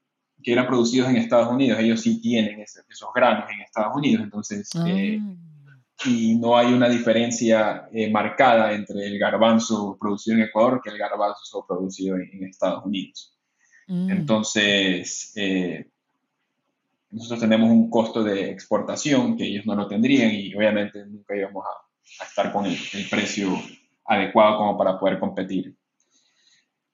que, 0.43 0.51
eran 0.51 0.67
producidos 0.67 1.09
en 1.09 1.15
Estados 1.15 1.51
Unidos, 1.51 1.79
ellos 1.79 2.01
sí 2.01 2.21
tienen 2.21 2.59
esos 2.59 3.09
granos 3.15 3.49
en 3.49 3.61
Estados 3.61 3.95
Unidos, 3.95 4.25
entonces, 4.25 4.69
eh, 4.85 5.19
ah. 5.21 5.77
y 6.05 6.35
no 6.35 6.57
hay 6.57 6.73
una 6.73 6.89
diferencia 6.89 7.87
eh, 7.93 8.11
marcada 8.11 8.73
entre 8.73 9.07
el 9.07 9.17
garbanzo 9.17 9.97
producido 9.97 10.35
en 10.35 10.43
Ecuador 10.43 10.81
que 10.83 10.89
el 10.89 10.97
garbanzo 10.97 11.65
producido 11.65 12.17
en, 12.17 12.43
Estados 12.43 12.85
Unidos. 12.85 13.37
Mm. 13.87 14.09
Entonces, 14.09 15.33
nosotros 17.09 17.39
tenemos 17.39 17.69
un 17.69 17.89
costo 17.89 18.21
de 18.21 18.51
exportación 18.51 19.37
que 19.37 19.45
ellos 19.45 19.65
no 19.65 19.75
lo 19.75 19.87
tendrían 19.87 20.31
y 20.31 20.53
obviamente 20.53 21.05
nunca 21.05 21.37
íbamos 21.37 21.63
a, 21.65 22.23
a 22.23 22.27
estar 22.27 22.51
con 22.51 22.65
el, 22.65 22.77
el 22.93 23.09
precio 23.09 23.57
adecuado 24.05 24.57
como 24.57 24.77
para 24.77 24.99
poder 24.99 25.19
competir. 25.19 25.73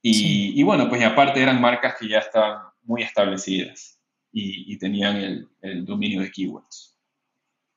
Y, 0.04 0.64
bueno, 0.64 0.90
pues 0.90 1.04
aparte 1.04 1.42
eran 1.42 1.62
marcas 1.62 1.96
que 2.00 2.08
ya 2.08 2.20
estaban 2.20 2.64
muy 2.84 3.04
establecidas 3.04 4.00
y, 4.32 4.78
tenían 4.78 5.18
el, 5.18 5.50
el, 5.62 5.86
dominio 5.86 6.22
de 6.22 6.32
keywords. 6.32 6.98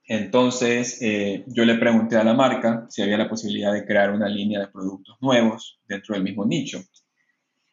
Entonces 0.06 1.00
eh, 1.00 1.44
yo 1.46 1.64
le 1.64 1.76
pregunté 1.76 2.16
a 2.16 2.24
la 2.24 2.34
marca 2.34 2.86
si 2.90 3.02
había 3.02 3.16
la 3.16 3.28
posibilidad 3.28 3.72
de 3.72 3.86
crear 3.86 4.10
una 4.12 4.28
línea 4.28 4.60
de 4.60 4.68
productos 4.68 5.16
nuevos 5.20 5.80
dentro 5.86 6.14
del 6.14 6.24
mismo 6.24 6.44
nicho. 6.44 6.82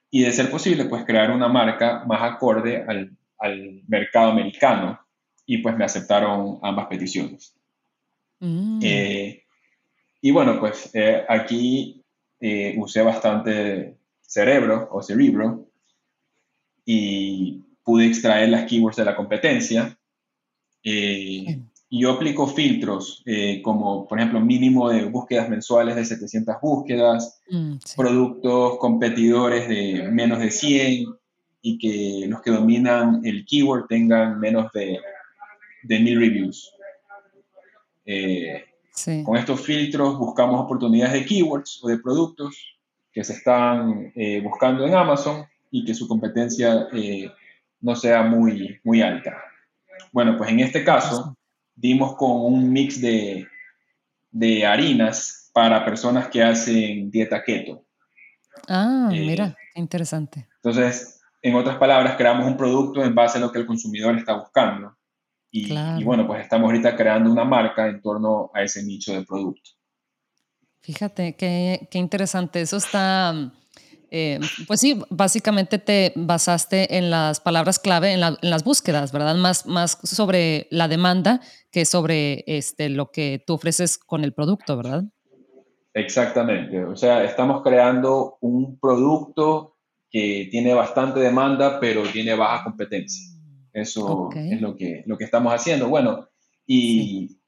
Y 0.10 0.24
de 0.24 0.32
ser 0.32 0.50
posible, 0.50 0.86
pues 0.86 1.06
crear 1.06 1.32
una 1.32 1.48
marca 1.48 2.04
más 2.06 2.22
acorde 2.22 2.84
al, 2.86 3.18
al 3.38 3.82
mercado 3.88 4.32
americano. 4.32 5.00
Y 5.46 5.60
pues 5.60 5.76
me 5.78 5.86
aceptaron 5.86 6.60
ambas 6.62 6.88
peticiones. 6.88 7.56
Mm. 8.40 8.80
Eh, 8.84 9.44
y 10.22 10.32
bueno, 10.32 10.60
pues 10.60 10.90
eh, 10.94 11.26
aquí 11.28 12.04
usé 12.78 13.04
bastante 13.04 14.01
cerebro 14.32 14.88
o 14.94 15.04
cerebro 15.04 15.68
y 16.86 17.62
pude 17.84 18.08
extraer 18.08 18.48
las 18.48 18.66
keywords 18.66 18.96
de 18.96 19.06
la 19.06 19.16
competencia. 19.16 19.98
Eh, 20.84 21.60
y 21.90 22.02
yo 22.02 22.14
aplico 22.14 22.48
filtros 22.48 23.22
eh, 23.26 23.62
como, 23.62 24.08
por 24.08 24.18
ejemplo, 24.18 24.40
mínimo 24.40 24.90
de 24.90 25.04
búsquedas 25.04 25.50
mensuales 25.50 25.98
de 25.98 26.06
700 26.06 26.56
búsquedas, 26.62 27.42
mm, 27.50 27.74
productos 27.98 28.78
competidores 28.78 29.68
de 29.68 30.08
menos 30.10 30.40
de 30.40 30.50
100 30.50 31.08
y 31.62 31.78
que 31.78 32.26
los 32.30 32.42
que 32.42 32.52
dominan 32.52 33.20
el 33.26 33.46
keyword 33.46 33.88
tengan 33.88 34.40
menos 34.40 34.72
de, 34.72 34.98
de 35.84 36.00
1000 36.00 36.20
reviews. 36.20 36.74
Eh, 38.06 38.64
con 39.26 39.36
estos 39.36 39.60
filtros 39.60 40.18
buscamos 40.18 40.62
oportunidades 40.62 41.14
de 41.14 41.26
keywords 41.26 41.84
o 41.84 41.90
de 41.90 41.98
productos 41.98 42.81
que 43.12 43.24
se 43.24 43.34
están 43.34 44.12
eh, 44.16 44.42
buscando 44.42 44.86
en 44.86 44.96
Amazon 44.96 45.46
y 45.70 45.84
que 45.86 45.94
su 45.94 46.08
competencia 46.08 46.88
eh, 46.94 47.32
no 47.80 47.96
sea 47.96 48.24
muy, 48.24 48.80
muy 48.84 49.02
alta. 49.02 49.38
Bueno, 50.12 50.38
pues 50.38 50.50
en 50.50 50.60
este 50.60 50.84
caso 50.84 51.38
dimos 51.76 52.16
con 52.16 52.32
un 52.32 52.72
mix 52.72 53.02
de, 53.02 53.48
de 54.32 54.66
harinas 54.66 55.50
para 55.54 55.84
personas 55.84 56.28
que 56.28 56.44
hacen 56.44 57.10
dieta 57.12 57.44
keto. 57.44 57.84
Ah, 58.68 59.10
eh, 59.12 59.20
mira, 59.20 59.56
interesante. 59.76 60.48
Entonces, 60.58 61.22
en 61.42 61.56
otras 61.56 61.78
palabras, 61.78 62.16
creamos 62.18 62.46
un 62.46 62.58
producto 62.58 63.04
en 63.04 63.16
base 63.16 63.38
a 63.38 63.42
lo 63.42 63.52
que 63.52 63.60
el 63.60 63.66
consumidor 63.66 64.16
está 64.18 64.34
buscando. 64.34 64.96
Y, 65.50 65.74
y 65.74 66.04
bueno, 66.06 66.26
pues 66.26 66.42
estamos 66.42 66.68
ahorita 66.68 66.96
creando 66.96 67.30
una 67.30 67.44
marca 67.44 67.88
en 67.88 68.02
torno 68.02 68.52
a 68.54 68.62
ese 68.64 68.84
nicho 68.84 69.14
de 69.14 69.26
producto. 69.26 69.72
Fíjate, 70.82 71.36
qué, 71.36 71.88
qué 71.92 72.00
interesante. 72.00 72.62
Eso 72.62 72.78
está, 72.78 73.54
eh, 74.10 74.40
pues 74.68 74.80
sí, 74.80 75.00
básicamente 75.10 75.78
te 75.78 76.12
basaste 76.16 76.98
en 76.98 77.12
las 77.12 77.40
palabras 77.40 77.78
clave, 77.78 78.14
en, 78.14 78.20
las 78.20 78.64
búsquedas, 78.64 79.12
¿verdad? 79.12 79.36
Más, 79.36 79.66
más 79.68 80.00
sobre 80.04 80.68
la 80.72 80.88
demanda 80.88 81.40
que 81.72 81.86
sobre 81.86 82.44
este, 82.48 82.90
lo 82.90 83.12
que 83.12 83.44
tú 83.46 83.54
ofreces 83.54 83.98
con 83.98 84.24
el 84.24 84.34
producto, 84.34 84.76
¿verdad? 84.76 85.04
Exactamente. 85.94 86.84
O 86.84 86.96
sea, 86.96 87.24
estamos 87.24 87.62
creando 87.62 88.38
un 88.42 88.80
producto 88.80 89.78
que 90.10 90.48
tiene 90.50 90.74
bastante 90.74 91.20
demanda, 91.20 91.80
pero 91.80 92.04
tiene 92.04 92.34
baja 92.34 92.64
competencia. 92.64 93.28
Eso 93.72 94.30
es 94.36 94.60
lo 94.60 94.76
que, 94.76 95.04
lo 95.06 95.18
que 95.18 95.24
estamos 95.24 95.54
haciendo. 95.54 95.88
Bueno, 95.88 96.28
y 96.66 97.41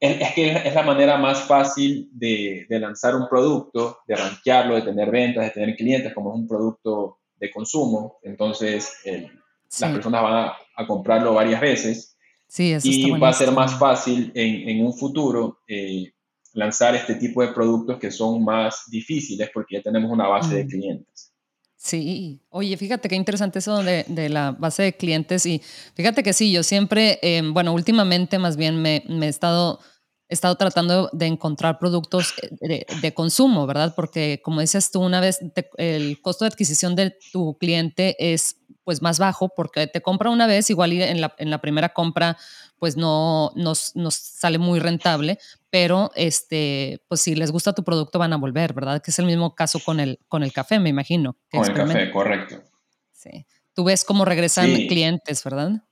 es, 0.00 0.34
que 0.34 0.52
es 0.52 0.74
la 0.74 0.82
manera 0.82 1.16
más 1.16 1.42
fácil 1.42 2.08
de, 2.12 2.66
de, 2.68 2.80
lanzar 2.80 3.16
un 3.16 3.28
producto, 3.28 3.98
de 4.06 4.16
rankearlo, 4.16 4.76
de 4.76 4.82
tener 4.82 5.10
ventas, 5.10 5.44
de 5.44 5.50
tener 5.50 5.76
clientes, 5.76 6.14
como 6.14 6.30
es 6.30 6.40
un 6.40 6.48
producto 6.48 7.18
de 7.36 7.50
consumo. 7.50 8.18
Entonces, 8.22 8.92
las 9.04 9.92
personas 9.92 10.22
van 10.22 10.52
a, 10.76 10.86
comprarlo 10.86 11.34
varias 11.34 11.60
veces. 11.60 12.16
Sí, 12.46 12.72
eso 12.72 12.88
y 12.88 13.10
va 13.18 13.28
a 13.28 13.32
ser 13.32 13.50
más 13.50 13.78
fácil 13.78 14.32
en, 14.34 14.68
en 14.68 14.86
un 14.86 14.94
futuro 14.94 15.58
eh, 15.66 16.12
lanzar 16.54 16.94
este 16.94 17.16
tipo 17.16 17.42
de 17.42 17.52
productos 17.52 17.98
que 17.98 18.10
son 18.10 18.42
más 18.42 18.84
difíciles 18.88 19.50
porque 19.52 19.76
ya 19.76 19.82
tenemos 19.82 20.10
una 20.10 20.28
base 20.28 20.54
de 20.54 20.66
clientes. 20.66 21.27
Sí, 21.80 22.42
oye, 22.50 22.76
fíjate 22.76 23.08
qué 23.08 23.14
interesante 23.14 23.60
eso 23.60 23.84
de, 23.84 24.04
de, 24.08 24.28
la 24.28 24.50
base 24.50 24.82
de 24.82 24.96
clientes 24.96 25.46
y 25.46 25.62
fíjate 25.94 26.24
que 26.24 26.32
sí, 26.32 26.50
yo 26.50 26.64
siempre, 26.64 27.20
em, 27.22 27.54
bueno, 27.54 27.72
últimamente 27.72 28.40
más 28.40 28.56
bien 28.56 28.82
me, 28.82 29.04
me 29.08 29.26
he 29.26 29.28
estado 29.28 29.78
he 30.28 30.34
estado 30.34 30.56
tratando 30.56 31.08
de 31.12 31.26
encontrar 31.26 31.78
productos 31.78 32.34
eh, 32.60 32.84
de, 33.00 33.14
consumo, 33.14 33.66
¿verdad? 33.66 33.94
Porque 33.96 34.40
como 34.44 34.60
dices 34.60 34.90
tú, 34.90 35.00
una 35.00 35.20
vez 35.20 35.38
el 35.78 36.20
costo 36.20 36.44
de 36.44 36.50
adquisición 36.50 36.94
de 36.94 37.16
tu 37.32 37.56
cliente 37.58 38.16
es 38.18 38.56
pues 38.84 39.00
más 39.00 39.18
bajo 39.18 39.48
porque 39.48 39.86
te 39.86 40.02
compra 40.02 40.30
una 40.30 40.46
vez, 40.46 40.68
igual 40.70 40.92
en 40.92 41.20
la, 41.20 41.34
en 41.38 41.50
la 41.50 41.60
primera 41.60 41.90
compra 41.90 42.36
pues 42.78 42.96
no 42.96 43.52
nos, 43.56 43.96
nos, 43.96 44.14
sale 44.14 44.58
muy 44.58 44.78
rentable, 44.78 45.38
pero 45.70 46.10
este, 46.14 47.02
pues 47.08 47.20
si 47.20 47.34
les 47.34 47.50
gusta 47.50 47.74
tu 47.74 47.84
producto 47.84 48.18
van 48.18 48.32
a 48.32 48.36
volver, 48.36 48.72
¿verdad? 48.72 49.02
Que 49.02 49.10
es 49.10 49.18
el 49.18 49.26
mismo 49.26 49.54
caso 49.54 49.80
con 49.84 50.00
el, 50.00 50.18
con 50.28 50.42
el 50.42 50.52
café, 50.52 50.78
me 50.78 50.88
imagino. 50.88 51.36
Con 51.50 51.64
el 51.64 51.74
café, 51.74 52.10
correcto. 52.10 52.62
Sí. 53.12 53.46
Tú 53.74 53.84
ves 53.84 54.04
cómo 54.04 54.24
regresan 54.24 54.70
clientes, 54.88 55.44
¿verdad? 55.44 55.82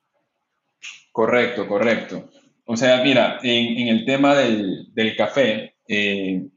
Correcto, 1.13 1.67
correcto. 1.69 2.29
O 2.65 2.77
sea, 2.77 3.03
mira, 3.03 3.39
en, 3.43 3.89
el 3.89 4.05
tema 4.05 4.35
del, 4.35 5.15
café, 5.17 5.77
eh, 5.89 6.49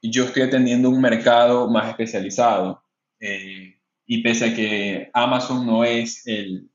yo 0.00 0.24
estoy 0.24 0.42
atendiendo 0.42 0.88
un 0.88 1.00
mercado 1.00 1.70
más 1.70 1.90
especializado 1.90 2.82
eh, 3.20 3.78
y 4.06 4.22
pese 4.22 4.46
a 4.46 4.54
que 4.54 5.10
Amazon 5.12 5.66
no 5.66 5.84
es 5.84 6.26
el, 6.26 6.70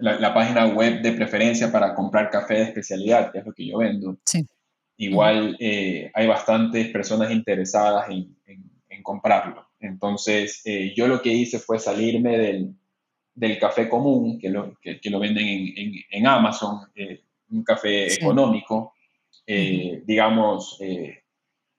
la, 0.00 0.34
página 0.34 0.66
web 0.66 1.02
de 1.02 1.12
preferencia 1.12 1.70
para 1.70 1.94
comprar 1.94 2.30
café 2.30 2.54
de 2.54 2.62
especialidad, 2.62 3.30
que 3.32 3.38
es 3.38 3.46
lo 3.46 3.52
que 3.52 3.66
yo 3.66 3.78
vendo, 3.78 4.18
igual 4.96 5.56
eh, 5.60 6.10
hay 6.14 6.26
bastantes 6.26 6.88
personas 6.88 7.30
interesadas 7.30 8.08
en, 8.10 8.36
comprarlo. 9.02 9.66
Entonces, 9.80 10.62
yo 10.94 11.08
lo 11.08 11.22
que 11.22 11.32
hice 11.32 11.58
fue 11.58 11.78
salirme 11.78 12.36
del, 12.36 12.74
del 13.40 13.58
café 13.58 13.88
común, 13.88 14.38
que 14.38 14.50
lo, 14.50 14.74
que, 14.80 15.00
lo 15.04 15.18
venden 15.18 15.46
en, 15.46 15.94
en, 16.10 16.26
Amazon, 16.26 16.80
eh, 16.94 17.22
un 17.50 17.64
café 17.64 18.12
económico, 18.12 18.94
eh, 19.46 20.02
digamos, 20.04 20.76
eh, 20.80 21.22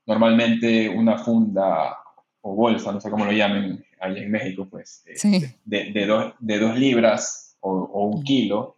normalmente 0.05 0.89
una 0.89 1.19
funda 1.19 1.97
o 2.41 2.55
bolsa, 2.55 2.91
no 2.91 2.99
sé 2.99 3.11
cómo 3.11 3.25
lo 3.25 3.31
llamen 3.31 3.85
allá 3.99 4.23
en 4.23 4.31
México, 4.31 4.67
pues, 4.69 5.03
de, 5.63 5.91
de, 5.91 6.05
dos, 6.07 6.33
de, 6.39 6.59
dos, 6.59 6.77
libras 6.77 7.50
o, 7.61 8.05
un 8.07 8.23
kilo, 8.23 8.77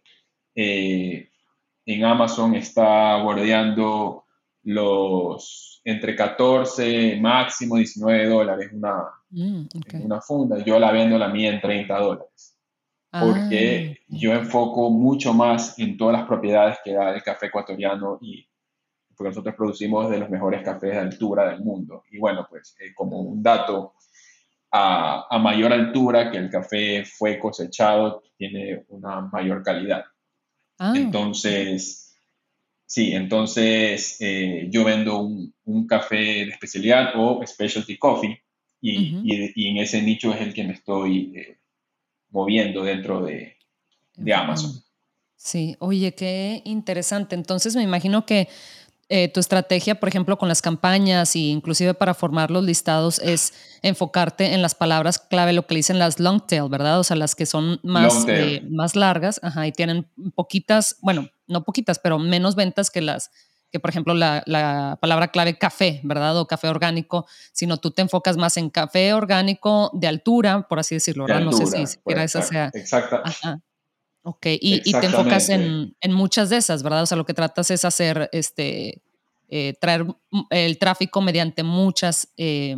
en 0.54 2.04
Amazon 2.04 2.54
está 2.54 3.16
bordeando 3.22 4.24
los 4.62 5.80
entre 5.84 6.16
14, 6.16 7.18
máximo 7.20 7.76
19 7.76 8.26
dólares 8.28 8.70
una, 8.72 9.04
mm, 9.30 9.66
una 10.02 10.20
funda. 10.22 10.64
Yo 10.64 10.78
la 10.78 10.92
vendo 10.92 11.18
la 11.18 11.28
mía 11.28 11.50
en 11.50 11.60
30 11.60 11.98
dólares 11.98 12.54
porque 13.20 13.96
ah, 14.00 14.04
yo 14.08 14.32
enfoco 14.32 14.90
mucho 14.90 15.34
más 15.34 15.78
en 15.78 15.96
todas 15.96 16.18
las 16.18 16.26
propiedades 16.26 16.78
que 16.84 16.94
da 16.94 17.14
el 17.14 17.22
café 17.22 17.46
ecuatoriano 17.46 18.18
y 18.20 18.46
porque 19.16 19.28
nosotros 19.28 19.54
producimos 19.54 20.10
de 20.10 20.18
los 20.18 20.28
mejores 20.28 20.62
cafés 20.64 20.90
de 20.90 20.98
altura 20.98 21.50
del 21.50 21.60
mundo. 21.60 22.02
Y 22.10 22.18
bueno, 22.18 22.46
pues 22.50 22.76
eh, 22.80 22.92
como 22.94 23.20
un 23.20 23.42
dato, 23.42 23.94
a, 24.74 25.26
a, 25.30 25.38
mayor 25.38 25.72
altura 25.72 26.30
que 26.30 26.38
el 26.38 26.50
café 26.50 27.04
fue 27.04 27.38
cosechado, 27.38 28.22
tiene 28.36 28.84
una 28.88 29.20
mayor 29.20 29.62
calidad. 29.62 30.04
Ah, 30.78 30.92
entonces, 30.96 32.16
sí, 32.84 33.12
entonces 33.12 34.16
eh, 34.20 34.68
yo 34.70 34.84
vendo 34.84 35.18
un, 35.18 35.54
un, 35.64 35.86
café 35.86 36.16
de 36.16 36.50
especialidad 36.50 37.12
o 37.16 37.46
specialty 37.46 37.96
coffee 37.96 38.42
y, 38.80 39.20
y, 39.22 39.52
y, 39.54 39.68
en 39.68 39.76
ese 39.76 40.02
nicho 40.02 40.34
es 40.34 40.40
el 40.40 40.52
que 40.52 40.64
me 40.64 40.72
estoy... 40.72 41.32
Eh, 41.36 41.58
moviendo 42.34 42.82
dentro 42.82 43.24
de, 43.24 43.56
Amazon. 44.34 44.82
Sí, 45.36 45.76
oye, 45.78 46.14
qué 46.14 46.62
interesante. 46.64 47.36
Entonces 47.36 47.76
me 47.76 47.82
imagino 47.82 48.26
que 48.26 48.48
eh, 49.08 49.28
tu 49.28 49.40
estrategia, 49.40 50.00
por 50.00 50.08
ejemplo, 50.08 50.38
con 50.38 50.48
las 50.48 50.62
campañas 50.62 51.34
e 51.36 51.40
inclusive 51.40 51.94
para 51.94 52.14
formar 52.14 52.50
los 52.50 52.64
listados 52.64 53.18
es 53.18 53.52
enfocarte 53.82 54.54
en 54.54 54.62
las 54.62 54.74
palabras 54.74 55.18
clave, 55.18 55.52
lo 55.52 55.66
que 55.66 55.74
dicen 55.74 55.98
las 55.98 56.20
long 56.20 56.40
tail, 56.46 56.68
¿verdad? 56.68 56.98
O 57.00 57.04
sea, 57.04 57.16
las 57.16 57.34
que 57.34 57.46
son 57.46 57.80
más, 57.82 58.24
eh, 58.28 58.62
más 58.70 58.96
largas 58.96 59.40
ajá, 59.42 59.66
y 59.66 59.72
tienen 59.72 60.08
poquitas, 60.34 60.96
bueno, 61.02 61.28
no 61.46 61.64
poquitas, 61.64 61.98
pero 61.98 62.18
menos 62.18 62.54
ventas 62.54 62.90
que 62.90 63.02
las 63.02 63.30
que 63.70 63.80
por 63.80 63.90
ejemplo 63.90 64.14
la, 64.14 64.98
palabra 65.00 65.28
clave 65.28 65.58
café, 65.58 66.00
¿verdad? 66.04 66.38
O 66.38 66.46
café 66.46 66.68
orgánico, 66.68 67.26
sino 67.52 67.76
tú 67.78 67.90
te 67.90 68.02
enfocas 68.02 68.36
más 68.36 68.56
en 68.56 68.70
café 68.70 69.12
orgánico 69.14 69.90
de 69.94 70.06
altura, 70.06 70.68
por 70.68 70.78
así 70.78 70.94
decirlo, 70.94 71.24
¿verdad? 71.24 71.40
no 71.40 71.52
sé 71.52 71.66
si 71.66 71.86
siquiera 71.88 72.22
esa 72.22 72.42
sea. 72.42 72.70
Exacto. 72.72 73.20
Ok, 74.26 74.46
y, 74.46 74.80
te 74.80 75.06
enfocas 75.06 75.50
en, 75.50 75.94
muchas 76.08 76.48
de 76.50 76.56
esas, 76.56 76.82
¿verdad? 76.82 77.02
O 77.02 77.06
sea, 77.06 77.16
lo 77.16 77.26
que 77.26 77.34
tratas 77.34 77.70
es 77.70 77.84
hacer, 77.84 78.30
este, 78.32 79.02
eh, 79.48 79.74
traer 79.78 80.06
el 80.50 80.78
tráfico 80.78 81.20
mediante 81.20 81.62
muchas 81.62 82.32
eh, 82.38 82.76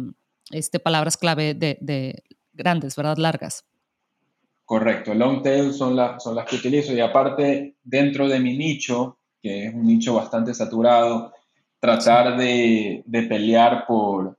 este, 0.50 0.80
palabras 0.80 1.16
clave 1.16 1.54
de, 1.54 2.24
grandes, 2.52 2.96
¿verdad? 2.96 3.16
Largas. 3.16 3.64
Correcto, 4.64 5.14
long 5.14 5.42
tail 5.42 5.72
son, 5.72 5.96
son 6.18 6.34
las 6.34 6.46
que 6.46 6.56
utilizo 6.56 6.92
y 6.92 7.00
aparte 7.00 7.76
dentro 7.84 8.28
de 8.28 8.40
mi 8.40 8.56
nicho 8.56 9.18
que 9.46 9.66
es 9.66 9.74
un 9.74 9.86
nicho 9.86 10.14
bastante 10.14 10.52
saturado, 10.54 11.32
tratar 11.78 12.36
de, 12.36 13.04
de 13.06 13.22
pelear 13.22 13.86
por, 13.86 14.36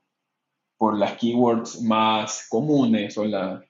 por 0.77 0.97
las 0.97 1.13
keywords 1.13 1.81
más 1.81 2.45
comunes 2.49 3.17
o, 3.17 3.25
la, 3.25 3.63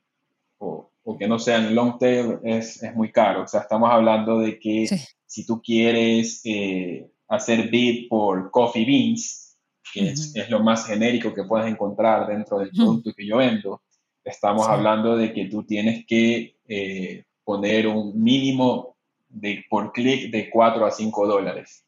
o, 0.58 0.90
o, 1.08 1.18
que 1.18 1.28
no 1.28 1.40
sean 1.40 1.74
long 1.74 1.98
tail 1.98 2.40
es, 2.44 2.84
es, 2.84 2.96
muy 2.96 3.12
caro. 3.12 3.44
O 3.44 3.48
sea, 3.48 3.62
estamos 3.62 3.90
hablando 3.92 4.40
de 4.40 4.60
que 4.60 4.88
si 5.26 5.46
tú 5.46 5.62
quieres 5.62 6.42
eh, 6.44 7.10
hacer 7.28 7.70
bid 7.70 8.08
por 8.10 8.52
coffee 8.52 8.86
beans, 8.86 9.58
que 9.94 10.10
es, 10.10 10.36
es, 10.36 10.50
lo 10.50 10.60
más 10.60 10.86
genérico 10.86 11.34
que 11.34 11.44
puedes 11.44 11.68
encontrar 11.68 12.28
dentro 12.28 12.60
del 12.60 12.72
producto 12.72 13.14
que 13.16 13.26
yo 13.26 13.38
vendo, 13.38 13.82
estamos 14.24 14.68
hablando 14.68 15.16
de 15.16 15.34
que 15.34 15.46
tú 15.46 15.64
tienes 15.64 16.06
que 16.06 16.58
eh, 16.68 17.24
poner 17.44 17.88
un 17.88 18.22
mínimo 18.22 18.98
de, 19.30 19.64
por 19.70 19.94
clic 19.94 20.30
de 20.32 20.50
4 20.50 20.86
a 20.86 20.92
5 20.92 21.28
dólares. 21.28 21.86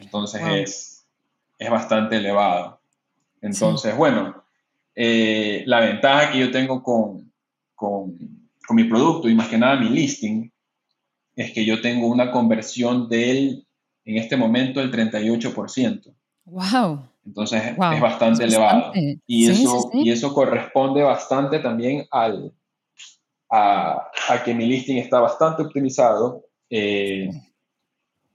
Entonces 0.00 0.42
es, 0.42 1.06
es 1.58 1.70
bastante 1.70 2.16
elevado. 2.16 2.80
Entonces, 3.40 3.96
bueno, 3.96 4.44
eh, 4.94 5.62
la 5.66 5.80
ventaja 5.80 6.30
que 6.30 6.38
yo 6.38 6.50
tengo 6.50 6.82
con, 6.82 7.29
con, 7.80 8.18
con, 8.66 8.76
mi 8.76 8.84
producto 8.84 9.28
y 9.28 9.34
más 9.34 9.48
que 9.48 9.56
nada 9.56 9.80
mi 9.80 9.88
listing 9.88 10.52
es 11.34 11.52
que 11.52 11.64
yo 11.64 11.80
tengo 11.80 12.08
una 12.08 12.30
conversión 12.30 13.08
del, 13.08 13.66
en 14.04 14.18
este 14.18 14.36
momento, 14.36 14.82
el 14.82 14.92
38%. 14.92 16.14
¡Wow! 16.44 17.08
Entonces 17.24 17.62
es 17.64 17.76
bastante 17.76 18.44
elevado. 18.44 18.92
Y, 19.26 19.50
eso, 19.50 19.90
y 19.94 20.10
eso 20.10 20.34
corresponde 20.34 21.02
bastante 21.02 21.60
también 21.60 22.06
al, 22.10 22.52
a, 23.50 24.10
que 24.44 24.54
mi 24.54 24.66
listing 24.66 24.98
está 24.98 25.20
bastante 25.20 25.62
optimizado. 25.62 26.44
Eh, 26.68 27.30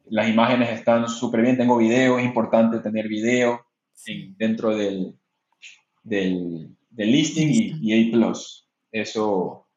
las 0.05 0.27
imágenes 0.27 0.71
están 0.71 1.07
súper 1.07 1.43
bien, 1.43 1.57
tengo 1.57 1.77
video, 1.77 2.17
es 2.17 2.25
importante 2.25 2.79
tener 2.79 3.07
video 3.07 3.65
dentro 4.37 4.75
del, 4.75 5.15
del, 6.03 6.75
listing 6.97 7.77
y, 7.81 7.93
A⁇ 7.93 8.17
Eso 8.95 9.67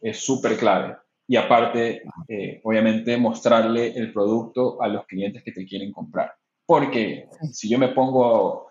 es 0.00 0.18
súper 0.18 0.56
clave. 0.56 0.96
Y 1.26 1.34
aparte, 1.34 2.02
eh, 2.28 2.60
obviamente, 2.62 3.16
mostrarle 3.16 3.88
el 3.88 4.12
producto 4.12 4.80
a 4.80 4.86
los 4.86 5.04
clientes 5.06 5.42
que 5.42 5.50
te 5.50 5.66
quieren 5.66 5.92
comprar. 5.92 6.32
Porque 6.64 7.26
si 7.52 7.68
yo 7.68 7.76
me 7.76 7.88
pongo 7.88 8.68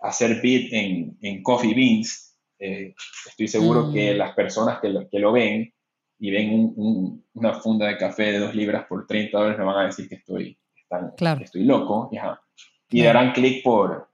a 0.00 0.08
hacer 0.08 0.40
bid 0.40 0.72
en, 0.72 1.18
en 1.20 1.42
Coffee 1.42 1.74
Beans, 1.74 2.38
eh, 2.60 2.94
estoy 3.26 3.48
seguro 3.48 3.92
que 3.92 4.14
mm. 4.14 4.16
las 4.16 4.32
personas 4.34 4.80
que 4.80 4.88
lo, 4.90 5.08
que 5.08 5.18
lo 5.18 5.32
ven 5.32 5.74
y 6.20 6.30
ven 6.30 6.72
una 7.34 7.54
funda 7.54 7.88
de 7.88 7.98
café 7.98 8.30
de 8.30 8.38
dos 8.38 8.54
libras 8.54 8.86
por 8.86 9.08
30 9.08 9.36
dólares 9.36 9.58
me 9.58 9.64
van 9.64 9.78
a 9.78 9.86
decir 9.86 10.08
que 10.08 10.14
estoy, 10.14 10.56
estoy 11.40 11.64
loco. 11.64 12.10
Y 12.90 13.02
darán 13.02 13.32
clic 13.32 13.64
por, 13.64 14.08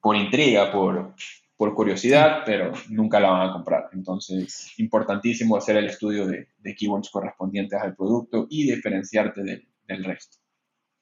por 0.00 0.16
intriga, 0.16 0.72
por, 0.72 1.14
por 1.56 1.74
curiosidad, 1.74 2.42
pero 2.44 2.72
nunca 2.88 3.20
la 3.20 3.30
van 3.30 3.48
a 3.48 3.52
comprar. 3.52 3.88
Entonces, 3.92 4.72
importantísimo 4.78 5.56
hacer 5.56 5.76
el 5.76 5.86
estudio 5.86 6.26
de, 6.26 6.48
de 6.58 6.74
keywords 6.74 7.10
correspondientes 7.10 7.80
al 7.80 7.94
producto 7.94 8.46
y 8.50 8.70
diferenciarte 8.70 9.42
del 9.42 10.04
resto. 10.04 10.38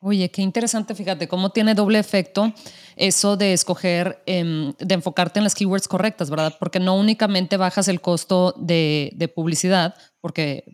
Oye, 0.04 0.32
qué 0.32 0.42
interesante, 0.42 0.96
fíjate 0.96 1.28
cómo 1.28 1.50
tiene 1.50 1.76
doble 1.76 2.00
efecto 2.00 2.52
eso 2.96 3.36
de 3.36 3.52
escoger, 3.52 4.20
em, 4.26 4.72
de 4.80 4.94
enfocarte 4.96 5.38
en 5.38 5.44
las 5.44 5.54
keywords 5.54 5.86
correctas, 5.86 6.28
¿verdad? 6.28 6.56
Porque 6.58 6.80
no 6.80 6.96
únicamente 6.96 7.56
bajas 7.56 7.86
el 7.86 8.00
costo 8.00 8.52
de, 8.58 9.32
publicidad, 9.32 9.94
porque 10.20 10.64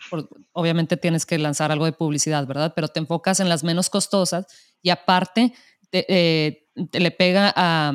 obviamente 0.52 0.96
tienes 0.96 1.26
que 1.26 1.36
lanzar 1.36 1.70
algo 1.70 1.84
de 1.84 1.92
publicidad, 1.92 2.46
¿verdad? 2.46 2.72
Pero 2.74 2.88
te 2.88 3.00
enfocas 3.00 3.38
en 3.40 3.50
las 3.50 3.64
menos 3.64 3.90
costosas 3.90 4.46
y 4.80 4.88
aparte 4.88 5.52
te, 5.90 6.06
eh, 6.08 6.66
le 6.94 7.10
pega 7.10 7.52
a, 7.54 7.92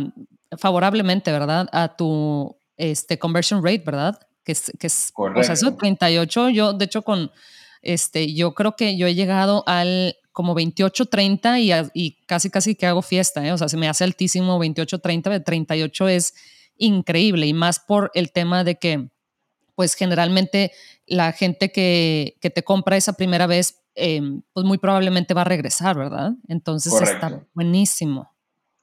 favorablemente, 0.58 1.32
¿verdad? 1.32 1.68
A 1.72 1.96
tu 1.96 2.58
este, 2.78 3.20
conversion 3.20 3.64
rate, 3.64 3.84
¿verdad? 3.86 4.20
Que 4.44 4.52
es, 4.52 4.72
que 4.80 4.88
es 4.88 5.14
o 5.16 5.44
sea, 5.44 5.54
eso 5.54 5.76
38, 5.76 6.50
yo 6.50 6.74
de 6.74 6.86
hecho 6.86 7.02
con, 7.02 7.32
este, 7.82 8.34
yo 8.34 8.54
creo 8.54 8.76
que 8.76 8.98
yo 8.98 9.08
he 9.08 9.16
llegado 9.16 9.64
al 9.68 10.16
como 10.34 10.56
28, 10.56 11.06
30 11.06 11.60
y, 11.60 11.72
y 11.94 12.26
casi, 12.26 12.50
casi 12.50 12.76
que 12.76 12.88
hago 12.88 13.02
fiesta, 13.02 13.46
¿eh? 13.46 13.52
o 13.52 13.58
sea, 13.58 13.70
se 13.70 13.78
me 13.78 13.88
hace 13.88 14.04
altísimo 14.04 14.58
28, 14.60 15.00
30, 15.00 15.30
de 15.30 15.40
38 15.40 16.08
es 16.10 16.34
increíble 16.78 17.46
y 17.46 17.54
más 17.54 17.80
por 17.80 18.12
el 18.16 18.32
tema 18.32 18.64
de 18.64 18.76
que, 18.76 19.10
pues 19.76 19.94
generalmente 19.94 20.72
la 21.06 21.32
gente 21.32 21.72
que, 21.72 22.36
que 22.42 22.50
te 22.50 22.64
compra 22.64 22.98
esa 22.98 23.14
primera 23.14 23.48
vez, 23.48 23.84
eh, 23.96 24.22
pues 24.54 24.66
muy 24.66 24.80
probablemente 24.80 25.34
va 25.34 25.42
a 25.42 25.46
regresar, 25.46 25.96
¿verdad? 25.96 26.34
Entonces 26.48 26.94
está 27.00 27.46
buenísimo. 27.54 28.33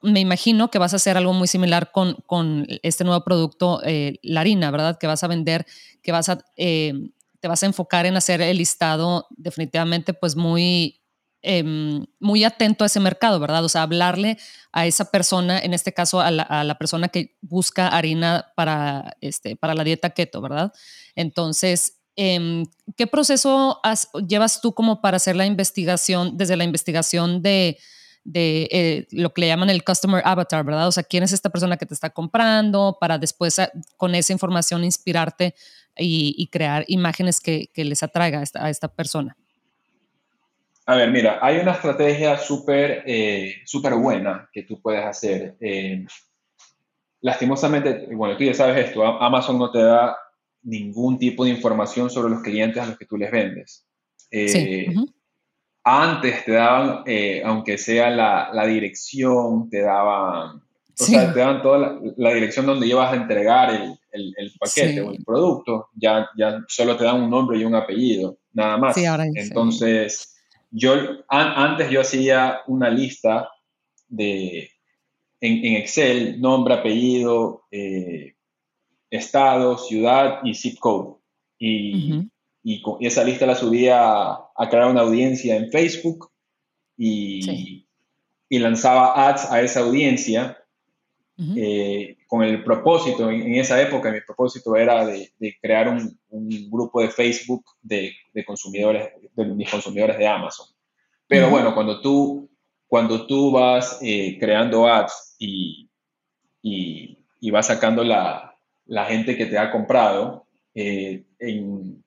Me 0.02 0.20
imagino 0.20 0.70
que 0.70 0.78
vas 0.78 0.92
a 0.92 0.96
hacer 0.96 1.16
algo 1.16 1.32
muy 1.32 1.48
similar 1.48 1.92
con, 1.92 2.14
con 2.26 2.66
este 2.82 3.04
nuevo 3.04 3.22
producto, 3.24 3.80
eh, 3.84 4.18
la 4.22 4.40
harina, 4.40 4.70
¿verdad? 4.70 4.98
Que 4.98 5.06
vas 5.06 5.22
a 5.24 5.28
vender, 5.28 5.66
que 6.02 6.12
vas 6.12 6.28
a, 6.28 6.44
eh, 6.56 6.94
te 7.40 7.48
vas 7.48 7.62
a 7.62 7.66
enfocar 7.66 8.06
en 8.06 8.16
hacer 8.16 8.40
el 8.40 8.58
listado 8.58 9.26
definitivamente 9.30 10.14
pues 10.14 10.36
muy 10.36 11.00
Em, 11.42 12.04
muy 12.18 12.44
atento 12.44 12.84
a 12.84 12.86
ese 12.86 13.00
mercado, 13.00 13.40
¿verdad? 13.40 13.64
O 13.64 13.68
sea, 13.70 13.82
hablarle 13.82 14.36
a 14.72 14.86
esa 14.86 15.10
persona, 15.10 15.58
en 15.58 15.72
este 15.72 15.94
caso 15.94 16.20
a 16.20 16.30
la, 16.30 16.76
persona 16.78 17.08
que 17.08 17.38
busca 17.40 17.88
harina 17.88 18.52
para, 18.56 19.16
este, 19.22 19.56
para 19.56 19.74
la 19.74 19.82
dieta 19.82 20.10
keto, 20.10 20.42
¿verdad? 20.42 20.70
Entonces, 21.14 21.98
em, 22.14 22.64
¿qué 22.94 23.06
proceso 23.06 23.80
llevas 24.28 24.60
tú 24.60 24.74
como 24.74 25.00
para 25.00 25.16
hacer 25.16 25.34
la 25.34 25.46
investigación, 25.46 26.36
desde 26.36 26.56
la 26.58 26.64
investigación 26.64 27.40
de, 27.40 27.78
eh, 28.32 29.06
lo 29.10 29.32
que 29.32 29.40
le 29.42 29.46
llaman 29.48 29.70
el 29.70 29.84
customer 29.84 30.22
avatar, 30.24 30.64
¿verdad? 30.64 30.88
O 30.88 30.92
sea, 30.92 31.02
¿quién 31.02 31.22
es 31.22 31.32
esta 31.32 31.50
persona 31.50 31.76
que 31.76 31.86
te 31.86 31.94
está 31.94 32.10
comprando? 32.10 32.98
Para 33.00 33.18
después 33.18 33.58
ah, 33.58 33.70
con 33.96 34.14
esa 34.14 34.32
información 34.32 34.84
inspirarte 34.84 35.54
y, 35.96 36.46
crear 36.52 36.84
imágenes 36.88 37.40
que, 37.40 37.70
les 37.74 38.02
atraiga 38.02 38.42
a 38.54 38.70
esta 38.70 38.88
persona. 38.88 39.36
A 40.90 40.96
ver, 40.96 41.12
mira, 41.12 41.38
hay 41.40 41.58
una 41.58 41.70
estrategia 41.70 42.36
súper 42.36 43.04
eh, 43.06 43.62
buena 43.96 44.48
que 44.52 44.64
tú 44.64 44.82
puedes 44.82 45.04
hacer. 45.04 45.56
Eh, 45.60 46.04
lastimosamente, 47.20 48.08
bueno, 48.12 48.36
tú 48.36 48.42
ya 48.42 48.54
sabes 48.54 48.88
esto, 48.88 49.04
Amazon 49.04 49.56
no 49.56 49.70
te 49.70 49.80
da 49.80 50.16
ningún 50.64 51.16
tipo 51.16 51.44
de 51.44 51.50
información 51.50 52.10
sobre 52.10 52.30
los 52.30 52.42
clientes 52.42 52.82
a 52.82 52.86
los 52.86 52.98
que 52.98 53.06
tú 53.06 53.16
les 53.16 53.30
vendes. 53.30 53.86
Eh, 54.32 54.92
antes 55.84 56.44
te 56.44 56.52
daban, 56.52 57.04
aunque 57.44 57.78
sea 57.78 58.10
la, 58.10 58.66
dirección, 58.66 59.68
te 59.70 59.82
daban, 59.82 60.56
o 60.56 60.62
sea, 60.94 61.32
te 61.32 61.38
daban 61.38 61.62
toda 61.62 61.98
la, 62.16 62.34
dirección 62.34 62.66
donde 62.66 62.86
ibas 62.86 63.12
a 63.12 63.16
entregar 63.16 63.70
el, 63.70 64.34
el, 64.36 64.52
paquete 64.58 65.00
o 65.00 65.12
el 65.12 65.24
producto, 65.24 65.88
ya, 65.94 66.28
ya 66.36 66.62
solo 66.68 66.96
te 66.96 67.04
dan 67.04 67.22
un 67.22 67.30
nombre 67.30 67.58
y 67.58 67.64
un 67.64 67.74
apellido, 67.74 68.38
nada 68.52 68.76
más. 68.76 68.94
Entonces 69.34 70.36
yo 70.70 70.94
antes 71.28 71.90
yo 71.90 72.00
hacía 72.00 72.60
una 72.66 72.88
lista 72.90 73.48
de, 74.08 74.70
en, 75.40 75.76
Excel, 75.76 76.40
nombre, 76.40 76.74
apellido, 76.74 77.64
eh, 77.70 78.34
estado, 79.10 79.78
ciudad 79.78 80.40
y 80.44 80.54
zip 80.54 80.78
code. 80.78 81.18
Y, 81.58 82.29
y, 82.62 82.82
esa 83.00 83.24
lista 83.24 83.46
la 83.46 83.54
subía 83.54 83.98
a, 84.00 84.68
crear 84.70 84.90
una 84.90 85.02
audiencia 85.02 85.56
en 85.56 85.70
Facebook 85.70 86.30
y, 86.96 87.86
y 88.48 88.58
lanzaba 88.58 89.28
ads 89.28 89.50
a 89.50 89.62
esa 89.62 89.80
audiencia 89.80 90.60
eh, 91.56 92.18
con 92.26 92.42
el 92.42 92.62
propósito, 92.62 93.30
en, 93.30 93.54
esa 93.54 93.80
época 93.80 94.12
mi 94.12 94.20
propósito 94.20 94.76
era 94.76 95.06
de, 95.06 95.32
crear 95.62 95.88
un, 95.88 96.18
grupo 96.70 97.00
de 97.00 97.08
Facebook 97.08 97.64
de, 97.80 98.12
consumidores, 98.46 99.08
de 99.34 99.44
mis 99.46 99.70
consumidores 99.70 100.18
de 100.18 100.28
Amazon. 100.28 100.66
Pero 101.26 101.48
bueno, 101.48 101.74
cuando 101.74 102.00
tú, 102.02 102.50
cuando 102.86 103.26
tú 103.26 103.52
vas 103.52 103.98
eh, 104.02 104.36
creando 104.38 104.86
ads 104.86 105.36
y, 105.38 105.88
y, 106.60 107.50
vas 107.50 107.68
sacando 107.68 108.04
la, 108.04 108.54
la, 108.84 109.06
gente 109.06 109.36
que 109.36 109.46
te 109.46 109.56
ha 109.56 109.70
comprado, 109.70 110.46
eh, 110.74 111.24
en, 111.38 112.04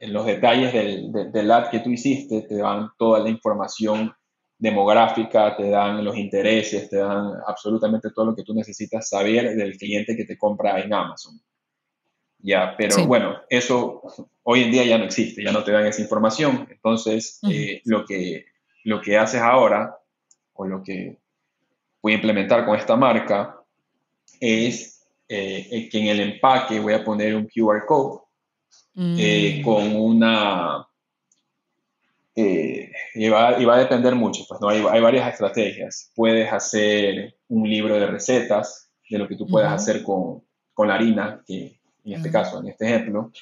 en, 0.00 0.12
los 0.12 0.26
detalles 0.26 0.72
del, 0.72 1.12
del 1.32 1.50
ad 1.50 1.70
que 1.70 1.80
tú 1.80 1.90
hiciste, 1.90 2.42
te 2.42 2.56
dan 2.56 2.90
toda 2.98 3.20
la 3.20 3.28
información 3.28 4.12
demográfica, 4.60 5.56
te 5.56 5.70
dan 5.70 6.04
los 6.04 6.16
intereses, 6.16 6.90
te 6.90 6.98
dan 6.98 7.32
absolutamente 7.46 8.10
todo 8.14 8.26
lo 8.26 8.36
que 8.36 8.42
tú 8.42 8.52
necesitas 8.52 9.08
saber 9.08 9.56
del 9.56 9.76
cliente 9.78 10.14
que 10.14 10.26
te 10.26 10.36
compra 10.36 10.78
en 10.80 10.92
Amazon. 10.92 11.40
Ya, 12.42 12.74
pero 12.76 13.06
bueno, 13.06 13.36
eso 13.48 14.02
hoy 14.42 14.62
en 14.62 14.70
día 14.70 14.84
ya 14.84 14.98
no 14.98 15.04
existe, 15.04 15.42
ya 15.42 15.52
no 15.52 15.64
te 15.64 15.72
dan 15.72 15.86
esa 15.86 16.02
información. 16.02 16.66
Entonces, 16.70 17.38
eh, 17.50 17.80
lo, 17.84 18.04
que, 18.04 18.46
lo 18.84 19.00
que 19.00 19.16
haces 19.16 19.40
ahora, 19.40 19.98
o 20.52 20.66
lo 20.66 20.82
que 20.82 21.18
voy 22.02 22.12
a 22.12 22.16
implementar 22.16 22.64
con 22.64 22.76
esta 22.76 22.96
marca, 22.96 23.62
es 24.40 25.06
eh, 25.28 25.88
que 25.90 25.98
en 26.00 26.06
el 26.06 26.20
empaque 26.20 26.80
voy 26.80 26.94
a 26.94 27.04
poner 27.04 27.34
un 27.34 27.46
QR 27.46 27.84
code 27.86 28.20
mm. 28.94 29.62
con 29.62 29.96
una 29.96 30.86
eh, 32.34 32.90
y, 33.14 33.28
va, 33.28 33.48
a 33.48 33.78
depender 33.78 34.14
mucho, 34.14 34.44
pues, 34.48 34.60
¿no? 34.60 34.68
Hay, 34.68 34.82
hay, 34.88 35.00
varias 35.00 35.32
estrategias. 35.32 36.12
Puedes 36.14 36.50
hacer 36.52 37.36
un 37.48 37.68
libro 37.68 37.98
de 37.98 38.06
recetas 38.06 38.90
de 39.08 39.18
lo 39.18 39.28
que 39.28 39.36
tú 39.36 39.46
puedes 39.46 39.68
hacer 39.68 40.02
con, 40.02 40.42
con, 40.72 40.88
la 40.88 40.94
harina, 40.94 41.42
que 41.46 41.80
en 42.04 42.12
este 42.12 42.30
caso, 42.30 42.60
en 42.60 42.68
este 42.68 42.86
ejemplo, 42.86 43.32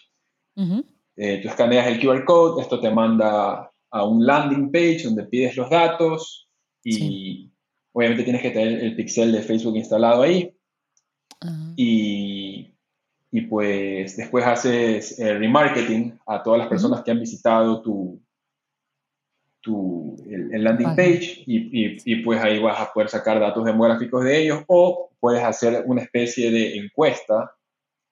eh, 1.17 1.41
tú 1.43 1.49
escaneas 1.49 1.87
el 1.87 2.01
QR 2.01 2.25
code, 2.25 2.63
esto 2.63 2.81
te 2.81 2.91
manda 2.91 3.71
a 3.91 4.05
un 4.05 4.27
landing 4.27 4.73
page 4.73 5.03
donde 5.05 5.25
pides 5.25 5.57
los 5.57 5.71
datos 5.71 6.49
y 6.83 7.51
obviamente 7.93 8.25
tienes 8.25 8.43
que 8.43 8.51
tener 8.51 8.83
el 8.83 8.97
pixel 8.97 9.33
de 9.33 9.43
Facebook 9.43 9.77
instalado 9.77 10.23
ahí. 10.23 10.55
y, 11.77 12.28
y, 13.31 13.43
pues 13.43 14.17
después 14.17 14.47
haces 14.47 15.17
remarketing 15.19 16.19
a 16.27 16.43
todas 16.43 16.59
las 16.59 16.69
personas 16.69 17.03
que 17.03 17.11
han 17.11 17.21
visitado 17.21 17.83
tu, 17.83 18.21
el, 20.27 20.65
landing 20.65 20.97
page 20.97 21.43
y, 21.47 22.17
pues 22.23 22.41
ahí 22.43 22.59
vas 22.59 22.81
a 22.81 22.93
poder 22.93 23.09
sacar 23.09 23.39
datos 23.39 23.65
demográficos 23.65 24.25
de 24.25 24.43
ellos 24.43 24.63
o 24.67 25.11
puedes 25.21 25.43
hacer 25.43 25.83
una 25.87 26.03
especie 26.03 26.51
de 26.51 26.77
encuesta 26.77 27.53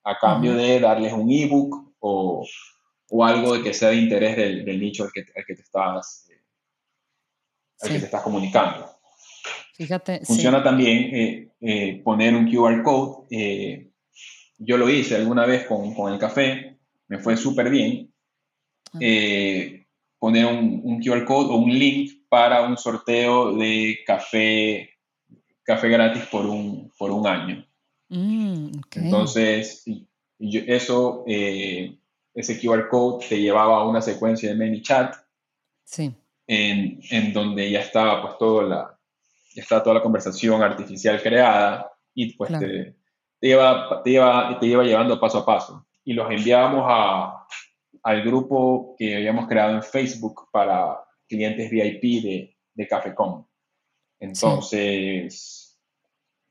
a 0.05 0.19
cambio 0.19 0.55
de 0.55 0.81
darles 0.81 1.13
un 1.13 1.31
ebook 1.31 1.95
o, 2.01 2.47
o 3.11 3.25
algo 3.25 3.55
de 3.55 3.63
que 3.63 3.75
sea 3.75 3.91
de 3.91 3.97
interés 3.97 4.37
del, 4.37 4.81
nicho 4.81 5.05
al 5.05 5.13
que, 5.13 5.23
te 5.23 5.63
estás, 5.63 6.29
eh, 6.31 6.43
al 7.81 7.89
que 7.91 7.99
te 7.99 8.05
estás 8.05 8.23
comunicando. 8.23 8.91
Fíjate. 9.75 10.21
Funciona 10.25 10.63
también 10.63 11.51
eh, 11.61 12.01
poner 12.03 12.35
un 12.35 12.51
QR 12.51 12.83
code. 12.83 13.86
Yo 14.59 14.77
lo 14.77 14.89
hice 14.89 15.17
alguna 15.17 15.47
vez 15.47 15.67
con, 15.67 15.95
con 15.95 16.13
el 16.13 16.19
café, 16.19 16.79
me 17.09 17.19
fue 17.19 17.37
súper 17.37 17.71
bien. 17.71 18.13
Ah. 18.93 18.99
poner 20.19 20.47
un, 20.47 20.81
un 20.83 21.03
QR 21.03 21.25
code 21.25 21.51
o 21.51 21.57
un 21.57 21.71
link 21.71 22.17
para 22.29 22.63
un 22.63 22.77
sorteo 22.77 23.55
de 23.57 23.99
café, 24.07 24.91
café 25.63 25.89
gratis 25.89 26.25
por 26.27 26.47
un, 26.47 26.93
por 26.99 27.11
un 27.11 27.27
año. 27.27 27.67
Mm, 28.09 28.71
Entonces, 28.95 29.85
eso, 30.39 31.25
eh, 31.27 31.99
ese 32.35 32.61
QR 32.61 32.89
code 32.89 33.27
te 33.29 33.41
llevaba 33.41 33.79
a 33.79 33.89
una 33.89 34.03
secuencia 34.03 34.51
de 34.51 34.57
ManyChat 34.57 35.17
sí. 35.85 36.15
en, 36.47 37.01
en, 37.11 37.33
donde 37.33 37.71
ya 37.71 37.81
estaba 37.81 38.23
pues 38.23 38.39
todo 38.39 38.63
la, 38.63 38.99
ya 39.55 39.63
está 39.63 39.83
toda 39.83 39.95
la 39.97 40.03
conversación 40.03 40.63
artificial 40.63 41.21
creada 41.23 41.91
y 42.15 42.35
pues 42.35 42.59
te, 42.59 42.95
te, 43.47 43.51
lleva, 43.51 44.03
te, 44.03 44.11
lleva, 44.11 44.59
te 44.59 44.67
lleva 44.67 44.85
llevando 44.85 45.21
paso 45.21 45.39
a 45.39 45.47
paso. 45.47 45.87
Y 46.05 46.15
los 46.15 46.31
enviábamos 46.31 46.85
a, 46.89 47.47
al 48.03 48.23
grupo 48.23 48.97
que 48.99 49.17
habíamos 49.17 49.47
creado 49.47 49.75
en 49.75 49.83
Facebook 49.83 50.49
para 50.51 50.99
clientes 51.29 51.71
VIP 51.71 52.23
de, 52.23 52.57
de 52.75 52.89
Cafecom. 52.89 53.47
Entonces, 54.19 55.79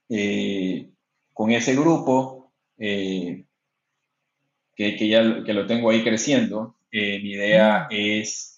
eh, 0.10 0.90
con 1.34 1.52
ese 1.52 1.76
grupo, 1.76 2.54
eh, 2.78 3.46
que, 4.76 4.96
que, 4.96 5.08
ya 5.08 5.44
que 5.44 5.54
lo 5.54 5.66
tengo 5.66 5.90
ahí 5.90 6.04
creciendo, 6.04 6.78
eh, 6.92 7.20
mi 7.20 7.32
idea 7.32 7.88
es, 7.90 8.56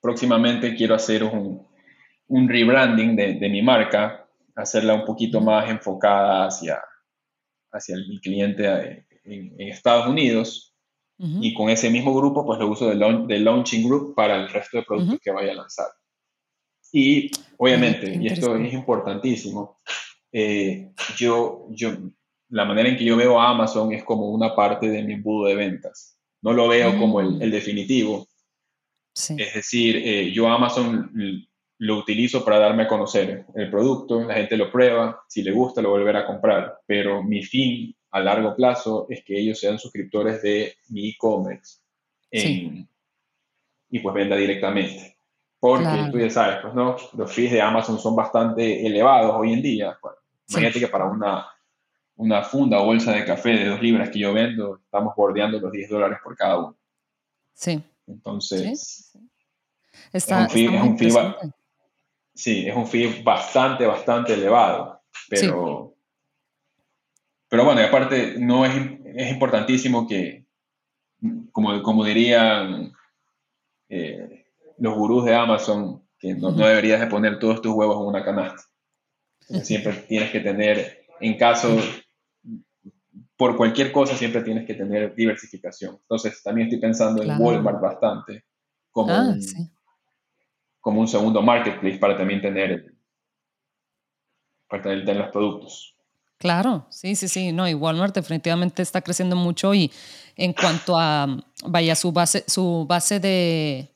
próximamente 0.00 0.74
quiero 0.74 0.94
hacer 0.94 1.24
un, 1.24 1.66
un 2.28 2.48
rebranding 2.48 3.16
de, 3.16 3.34
de, 3.34 3.48
mi 3.48 3.60
marca, 3.60 4.27
hacerla 4.58 4.94
un 4.94 5.04
poquito 5.04 5.40
más 5.40 5.70
enfocada 5.70 6.46
hacia, 6.46 6.80
hacia 7.72 7.94
el 7.94 8.20
cliente 8.20 9.06
en, 9.24 9.54
en 9.58 9.68
Estados 9.68 10.06
Unidos 10.06 10.68
y 11.20 11.52
con 11.52 11.68
ese 11.68 11.90
mismo 11.90 12.14
grupo, 12.14 12.46
pues 12.46 12.60
lo 12.60 12.68
uso 12.68 12.88
de, 12.88 12.94
Launching 13.40 13.88
Group 13.88 14.14
para 14.14 14.36
el 14.36 14.48
resto 14.48 14.76
de 14.78 14.84
productos 14.84 15.18
que 15.20 15.32
vaya 15.32 15.50
a 15.50 15.56
lanzar. 15.56 15.88
Y 16.92 17.28
obviamente, 17.56 18.16
y 18.20 18.28
esto 18.28 18.54
es 18.54 18.72
importantísimo, 18.72 19.80
eh, 20.30 20.92
yo, 21.16 21.66
yo, 21.70 21.90
la 22.50 22.64
manera 22.64 22.88
en 22.88 22.96
que 22.96 23.04
yo 23.04 23.16
veo 23.16 23.40
a 23.40 23.50
Amazon 23.50 23.92
es 23.92 24.04
como 24.04 24.30
una 24.30 24.54
parte 24.54 24.88
de 24.88 25.02
mi 25.02 25.14
embudo 25.14 25.48
de 25.48 25.56
ventas. 25.56 26.16
No 26.40 26.52
lo 26.52 26.68
veo 26.68 26.96
como 26.96 27.20
el, 27.20 27.42
el 27.42 27.48
mm. 27.48 27.52
definitivo. 27.52 28.28
Es 29.12 29.54
decir, 29.54 29.96
eh, 29.96 30.30
yo 30.32 30.46
Amazon 30.46 31.10
lo 31.78 31.96
utilizo 31.96 32.44
para 32.44 32.58
darme 32.58 32.84
a 32.84 32.88
conocer 32.88 33.46
el 33.54 33.70
producto, 33.70 34.24
la 34.24 34.34
gente 34.34 34.56
lo 34.56 34.70
prueba, 34.70 35.22
si 35.28 35.42
le 35.42 35.52
gusta 35.52 35.80
lo 35.80 35.90
volverá 35.90 36.20
a 36.20 36.26
comprar, 36.26 36.80
pero 36.86 37.22
mi 37.22 37.42
fin 37.42 37.94
a 38.10 38.20
largo 38.20 38.54
plazo 38.56 39.06
es 39.08 39.22
que 39.24 39.38
ellos 39.38 39.60
sean 39.60 39.78
suscriptores 39.78 40.42
de 40.42 40.74
mi 40.88 41.10
e-commerce 41.10 41.78
y 42.30 44.00
pues 44.00 44.14
venda 44.14 44.36
directamente. 44.36 45.16
Porque 45.60 46.08
tú 46.12 46.18
ya 46.18 46.30
sabes, 46.30 46.58
pues 46.62 46.74
no, 46.74 46.96
los 47.14 47.32
fees 47.32 47.50
de 47.50 47.60
Amazon 47.60 47.98
son 47.98 48.14
bastante 48.14 48.86
elevados 48.86 49.34
hoy 49.36 49.52
en 49.52 49.62
día. 49.62 49.98
Imagínate 50.48 50.78
que 50.78 50.88
para 50.88 51.06
una, 51.06 51.46
una 52.16 52.42
funda 52.42 52.80
o 52.80 52.86
bolsa 52.86 53.12
de 53.12 53.24
café 53.24 53.50
de 53.50 53.66
dos 53.66 53.82
libras 53.82 54.10
que 54.10 54.20
yo 54.20 54.32
vendo, 54.32 54.76
estamos 54.84 55.14
bordeando 55.16 55.58
los 55.58 55.72
10 55.72 55.90
dólares 55.90 56.18
por 56.22 56.36
cada 56.36 56.58
uno. 56.58 56.76
Sí. 57.54 57.82
Entonces, 58.06 59.12
es 60.12 60.28
un 60.28 60.48
fee, 60.48 60.74
es 60.74 60.82
un 60.82 60.96
fee 60.96 61.12
sí, 62.38 62.68
es 62.68 62.76
un 62.76 62.86
fee 62.86 63.22
bastante, 63.22 63.84
bastante 63.84 64.34
elevado, 64.34 65.00
pero 65.28 65.98
pero 67.48 67.64
bueno, 67.64 67.80
y 67.80 67.84
aparte, 67.84 68.34
no 68.38 68.66
es, 68.66 68.72
es 69.14 69.30
importantísimo 69.32 70.06
que, 70.06 70.44
como, 71.50 71.82
como 71.82 72.04
dirían 72.04 72.92
eh, 73.88 74.44
los 74.78 74.94
gurús 74.94 75.24
de 75.24 75.34
Amazon, 75.34 76.02
que 76.18 76.34
no, 76.34 76.50
no, 76.50 76.66
deberías 76.66 77.00
de 77.00 77.06
poner 77.06 77.38
todos 77.38 77.62
tus 77.62 77.72
huevos 77.72 78.00
en 78.00 78.06
una 78.06 78.24
canasta. 78.24 78.62
Siempre 79.62 79.94
tienes 80.06 80.30
que 80.30 80.40
tener, 80.40 81.06
en 81.20 81.38
caso, 81.38 81.74
por 83.36 83.56
cualquier 83.56 83.92
cosa, 83.92 84.14
siempre 84.14 84.42
tienes 84.42 84.66
que 84.66 84.74
tener 84.74 85.14
diversificación. 85.14 85.96
Entonces, 86.02 86.42
también 86.42 86.68
estoy 86.68 86.80
pensando 86.80 87.22
en 87.22 87.40
Walmart 87.40 87.80
bastante, 87.80 88.44
como, 88.90 89.10
ah, 89.10 89.28
un, 89.28 89.70
como 90.88 91.02
un 91.02 91.08
segundo 91.08 91.42
marketplace 91.42 91.98
para 91.98 92.16
también 92.16 92.40
tener, 92.40 92.94
para 94.70 94.82
tener 94.82 95.16
los 95.16 95.28
productos. 95.28 95.94
Claro, 96.38 96.86
sí, 96.88 97.14
sí, 97.14 97.28
sí, 97.28 97.52
no, 97.52 97.68
y 97.68 97.74
Walmart 97.74 98.14
definitivamente 98.14 98.80
está 98.80 99.02
creciendo 99.02 99.36
mucho 99.36 99.74
y 99.74 99.92
en 100.34 100.54
cuanto 100.54 100.98
a, 100.98 101.26
vaya, 101.66 101.94
su 101.94 102.10
base, 102.10 102.42
su 102.46 102.86
base 102.88 103.20
de, 103.20 103.94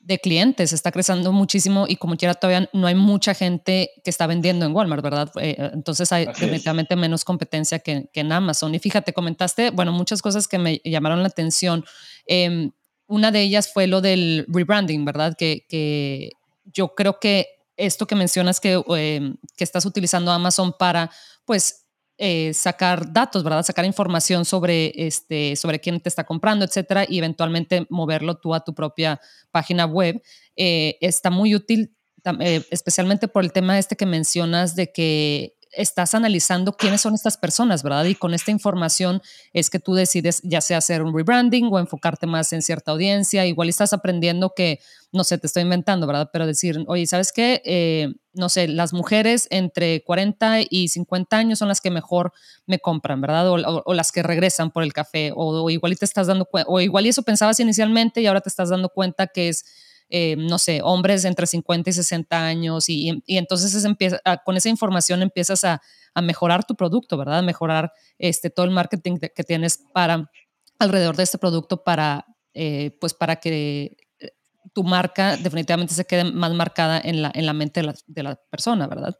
de 0.00 0.18
clientes 0.18 0.72
está 0.72 0.90
creciendo 0.90 1.30
muchísimo 1.30 1.86
y 1.86 1.94
como 1.94 2.16
quiera 2.16 2.34
todavía 2.34 2.68
no 2.72 2.88
hay 2.88 2.96
mucha 2.96 3.32
gente 3.32 3.92
que 4.02 4.10
está 4.10 4.26
vendiendo 4.26 4.66
en 4.66 4.74
Walmart, 4.74 5.04
¿verdad? 5.04 5.30
Eh, 5.40 5.70
entonces 5.72 6.10
hay 6.10 6.26
definitivamente 6.26 6.96
menos 6.96 7.24
competencia 7.24 7.78
que, 7.78 8.10
en 8.12 8.32
Amazon. 8.32 8.74
Y 8.74 8.80
fíjate, 8.80 9.12
comentaste, 9.12 9.70
bueno, 9.70 9.92
muchas 9.92 10.20
cosas 10.20 10.48
que 10.48 10.58
me 10.58 10.80
llamaron 10.84 11.22
la 11.22 11.28
atención. 11.28 11.84
Em, 12.26 12.72
una 13.12 13.30
de 13.30 13.42
ellas 13.42 13.70
fue 13.70 13.86
lo 13.86 14.00
del 14.00 14.46
rebranding, 14.48 15.04
¿verdad? 15.04 15.36
Que, 15.36 15.66
que 15.68 16.32
yo 16.64 16.94
creo 16.94 17.20
que 17.20 17.46
esto 17.76 18.06
que 18.06 18.14
mencionas 18.14 18.58
que, 18.58 18.82
em, 18.96 19.36
que 19.54 19.64
estás 19.64 19.84
utilizando 19.84 20.30
Amazon 20.30 20.74
para 20.78 21.10
pues 21.44 21.86
eh, 22.16 22.54
sacar 22.54 23.12
datos, 23.12 23.44
¿verdad? 23.44 23.64
Sacar 23.64 23.84
información 23.84 24.46
sobre, 24.46 24.92
este, 24.94 25.56
sobre 25.56 25.78
quién 25.80 26.00
te 26.00 26.08
está 26.08 26.24
comprando, 26.24 26.64
etcétera, 26.64 27.04
y 27.06 27.18
eventualmente 27.18 27.86
moverlo 27.90 28.38
tú 28.38 28.54
a 28.54 28.64
tu 28.64 28.74
propia 28.74 29.20
página 29.50 29.84
web. 29.84 30.22
Eh, 30.56 30.96
está 31.00 31.30
muy 31.30 31.54
útil, 31.54 31.94
eh, 32.40 32.64
especialmente 32.70 33.28
por 33.28 33.44
el 33.44 33.52
tema 33.52 33.78
este 33.78 33.96
que 33.96 34.06
mencionas 34.06 34.74
de 34.74 34.90
que 34.90 35.54
estás 35.72 36.14
analizando 36.14 36.74
quiénes 36.74 37.00
son 37.00 37.14
estas 37.14 37.36
personas, 37.36 37.82
¿verdad? 37.82 38.04
Y 38.04 38.14
con 38.14 38.34
esta 38.34 38.50
información 38.50 39.22
es 39.52 39.70
que 39.70 39.78
tú 39.78 39.94
decides 39.94 40.40
ya 40.44 40.60
sea 40.60 40.78
hacer 40.78 41.02
un 41.02 41.16
rebranding 41.16 41.68
o 41.72 41.78
enfocarte 41.78 42.26
más 42.26 42.52
en 42.52 42.62
cierta 42.62 42.92
audiencia. 42.92 43.46
Igual 43.46 43.68
estás 43.68 43.92
aprendiendo 43.92 44.52
que, 44.54 44.80
no 45.12 45.24
sé, 45.24 45.38
te 45.38 45.46
estoy 45.46 45.62
inventando, 45.62 46.06
¿verdad? 46.06 46.30
Pero 46.32 46.46
decir, 46.46 46.84
oye, 46.86 47.06
¿sabes 47.06 47.32
qué? 47.32 47.62
Eh, 47.64 48.14
no 48.34 48.48
sé, 48.48 48.68
las 48.68 48.92
mujeres 48.92 49.48
entre 49.50 50.02
40 50.04 50.60
y 50.68 50.88
50 50.88 51.36
años 51.36 51.58
son 51.58 51.68
las 51.68 51.80
que 51.80 51.90
mejor 51.90 52.32
me 52.66 52.78
compran, 52.78 53.20
¿verdad? 53.20 53.50
O, 53.50 53.94
las 53.94 54.12
que 54.12 54.22
regresan 54.22 54.70
por 54.70 54.82
el 54.82 54.92
café. 54.92 55.32
O, 55.34 55.68
igual 55.70 55.92
y 55.92 55.96
te 55.96 56.04
estás 56.04 56.26
dando 56.26 56.48
o 56.66 56.80
igual 56.80 57.06
y 57.06 57.10
eso 57.10 57.22
pensabas 57.22 57.60
inicialmente 57.60 58.20
y 58.20 58.26
ahora 58.26 58.40
te 58.40 58.48
estás 58.48 58.68
dando 58.68 58.88
cuenta 58.90 59.26
que 59.26 59.48
es 59.48 59.64
eh, 60.14 60.36
no 60.36 60.58
sé, 60.58 60.82
hombres 60.84 61.24
entre 61.24 61.46
50 61.46 61.88
y 61.88 61.92
60 61.94 62.46
años 62.46 62.90
y, 62.90 63.22
entonces 63.26 63.82
empieza, 63.86 64.20
ah, 64.26 64.42
con 64.44 64.58
esa 64.58 64.68
información 64.68 65.22
empiezas 65.22 65.64
a, 65.64 65.80
mejorar 66.22 66.64
tu 66.66 66.76
producto, 66.76 67.16
¿verdad? 67.16 67.42
mejorar 67.42 67.90
este, 68.18 68.50
todo 68.50 68.66
el 68.66 68.72
marketing 68.72 69.16
que 69.16 69.44
tienes 69.44 69.82
para 69.94 70.30
alrededor 70.78 71.16
de 71.16 71.22
este 71.22 71.38
producto 71.38 71.82
para, 71.82 72.26
eh, 72.52 72.94
pues 73.00 73.14
para 73.14 73.36
que 73.36 73.96
eh, 74.18 74.32
tu 74.74 74.84
marca 74.84 75.38
definitivamente 75.38 75.94
se 75.94 76.04
quede 76.04 76.24
más 76.24 76.52
marcada 76.52 77.00
en 77.02 77.22
la, 77.22 77.32
en 77.34 77.46
la 77.46 77.54
mente 77.54 77.80
de 77.80 77.86
la, 77.86 77.94
de 78.06 78.22
la 78.22 78.36
persona, 78.50 78.86
¿verdad? 78.86 79.16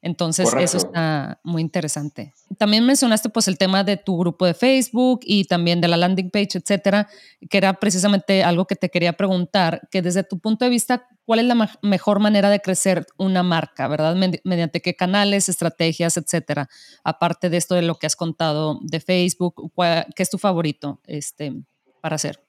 Entonces, 0.00 0.48
eso 0.58 0.76
está 0.76 1.40
muy 1.42 1.60
interesante. 1.60 2.32
También 2.56 2.86
mencionaste 2.86 3.30
pues 3.30 3.48
el 3.48 3.58
tema 3.58 3.82
de 3.82 3.96
tu 3.96 4.16
grupo 4.16 4.46
de 4.46 4.54
Facebook 4.54 5.20
y 5.24 5.44
también 5.44 5.80
de 5.80 5.88
la 5.88 5.96
landing 5.96 6.30
page, 6.30 6.58
etcétera, 6.58 7.08
que 7.50 7.58
era 7.58 7.74
precisamente 7.74 8.44
algo 8.44 8.66
que 8.66 8.76
te 8.76 8.90
quería 8.90 9.14
preguntar, 9.14 9.88
que 9.90 10.00
desde 10.00 10.22
tu 10.22 10.38
punto 10.38 10.64
de 10.64 10.70
vista, 10.70 11.08
¿cuál 11.24 11.40
es 11.40 11.46
la 11.46 11.68
mejor 11.82 12.20
manera 12.20 12.48
de 12.48 12.60
crecer 12.60 13.06
una 13.16 13.42
marca, 13.42 13.88
verdad? 13.88 14.14
Mediante 14.44 14.80
qué 14.80 14.94
canales, 14.94 15.48
estrategias, 15.48 16.16
etcétera. 16.16 16.68
Aparte 17.02 17.50
de 17.50 17.56
esto 17.56 17.74
de 17.74 17.82
lo 17.82 17.96
que 17.96 18.06
has 18.06 18.14
contado 18.14 18.78
de 18.82 19.00
Facebook, 19.00 19.72
¿qué 20.14 20.22
es 20.22 20.30
tu 20.30 20.38
favorito 20.38 21.00
este, 21.06 21.54
para 22.00 22.14
hacer? 22.14 22.40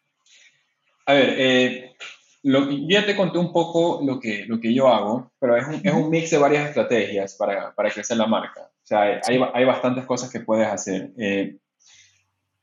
A 1.07 1.13
ver, 1.13 1.33
eh, 1.35 1.95
lo, 2.43 2.69
ya 2.87 3.05
te 3.05 3.15
conté 3.15 3.37
un 3.37 3.51
poco 3.51 4.01
lo 4.03 4.19
que, 4.19 4.45
lo 4.45 4.59
que 4.59 4.73
yo 4.73 4.87
hago, 4.87 5.31
pero 5.39 5.57
es 5.57 5.67
un, 5.67 5.81
es 5.83 5.93
un 5.93 6.09
mix 6.09 6.31
de 6.31 6.37
varias 6.37 6.67
estrategias 6.67 7.35
para, 7.35 7.73
para, 7.75 7.91
crecer 7.91 8.17
la 8.17 8.27
marca. 8.27 8.61
O 8.61 8.85
sea, 8.85 9.01
hay, 9.01 9.39
hay 9.53 9.65
bastantes 9.65 10.05
cosas 10.05 10.31
que 10.31 10.39
puedes 10.39 10.67
hacer. 10.67 11.11
Eh, 11.17 11.57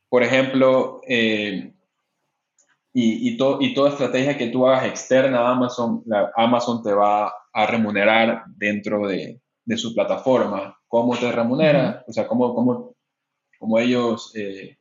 por 0.09 0.23
ejemplo, 0.23 1.01
eh, 1.07 1.73
y, 2.93 3.29
y, 3.29 3.37
y, 3.61 3.75
toda 3.75 3.91
estrategia 3.91 4.39
que 4.39 4.49
tú 4.49 4.67
hagas 4.67 4.87
externa 4.87 5.41
a 5.41 5.51
Amazon, 5.51 6.03
la, 6.07 6.33
Amazon 6.37 6.83
te 6.83 6.93
va 6.95 7.33
a 7.53 7.67
remunerar 7.67 8.45
dentro 8.57 9.07
de, 9.07 9.41
de 9.65 9.77
su 9.77 9.95
plataforma. 9.95 10.79
¿Cómo 10.89 11.17
te 11.17 11.31
remunera? 11.31 12.03
O 12.07 12.13
sea, 12.13 12.27
cómo, 12.27 12.55
cómo, 12.55 12.95
cómo 13.59 13.79
ellos 13.79 14.33
eh, 14.35 14.79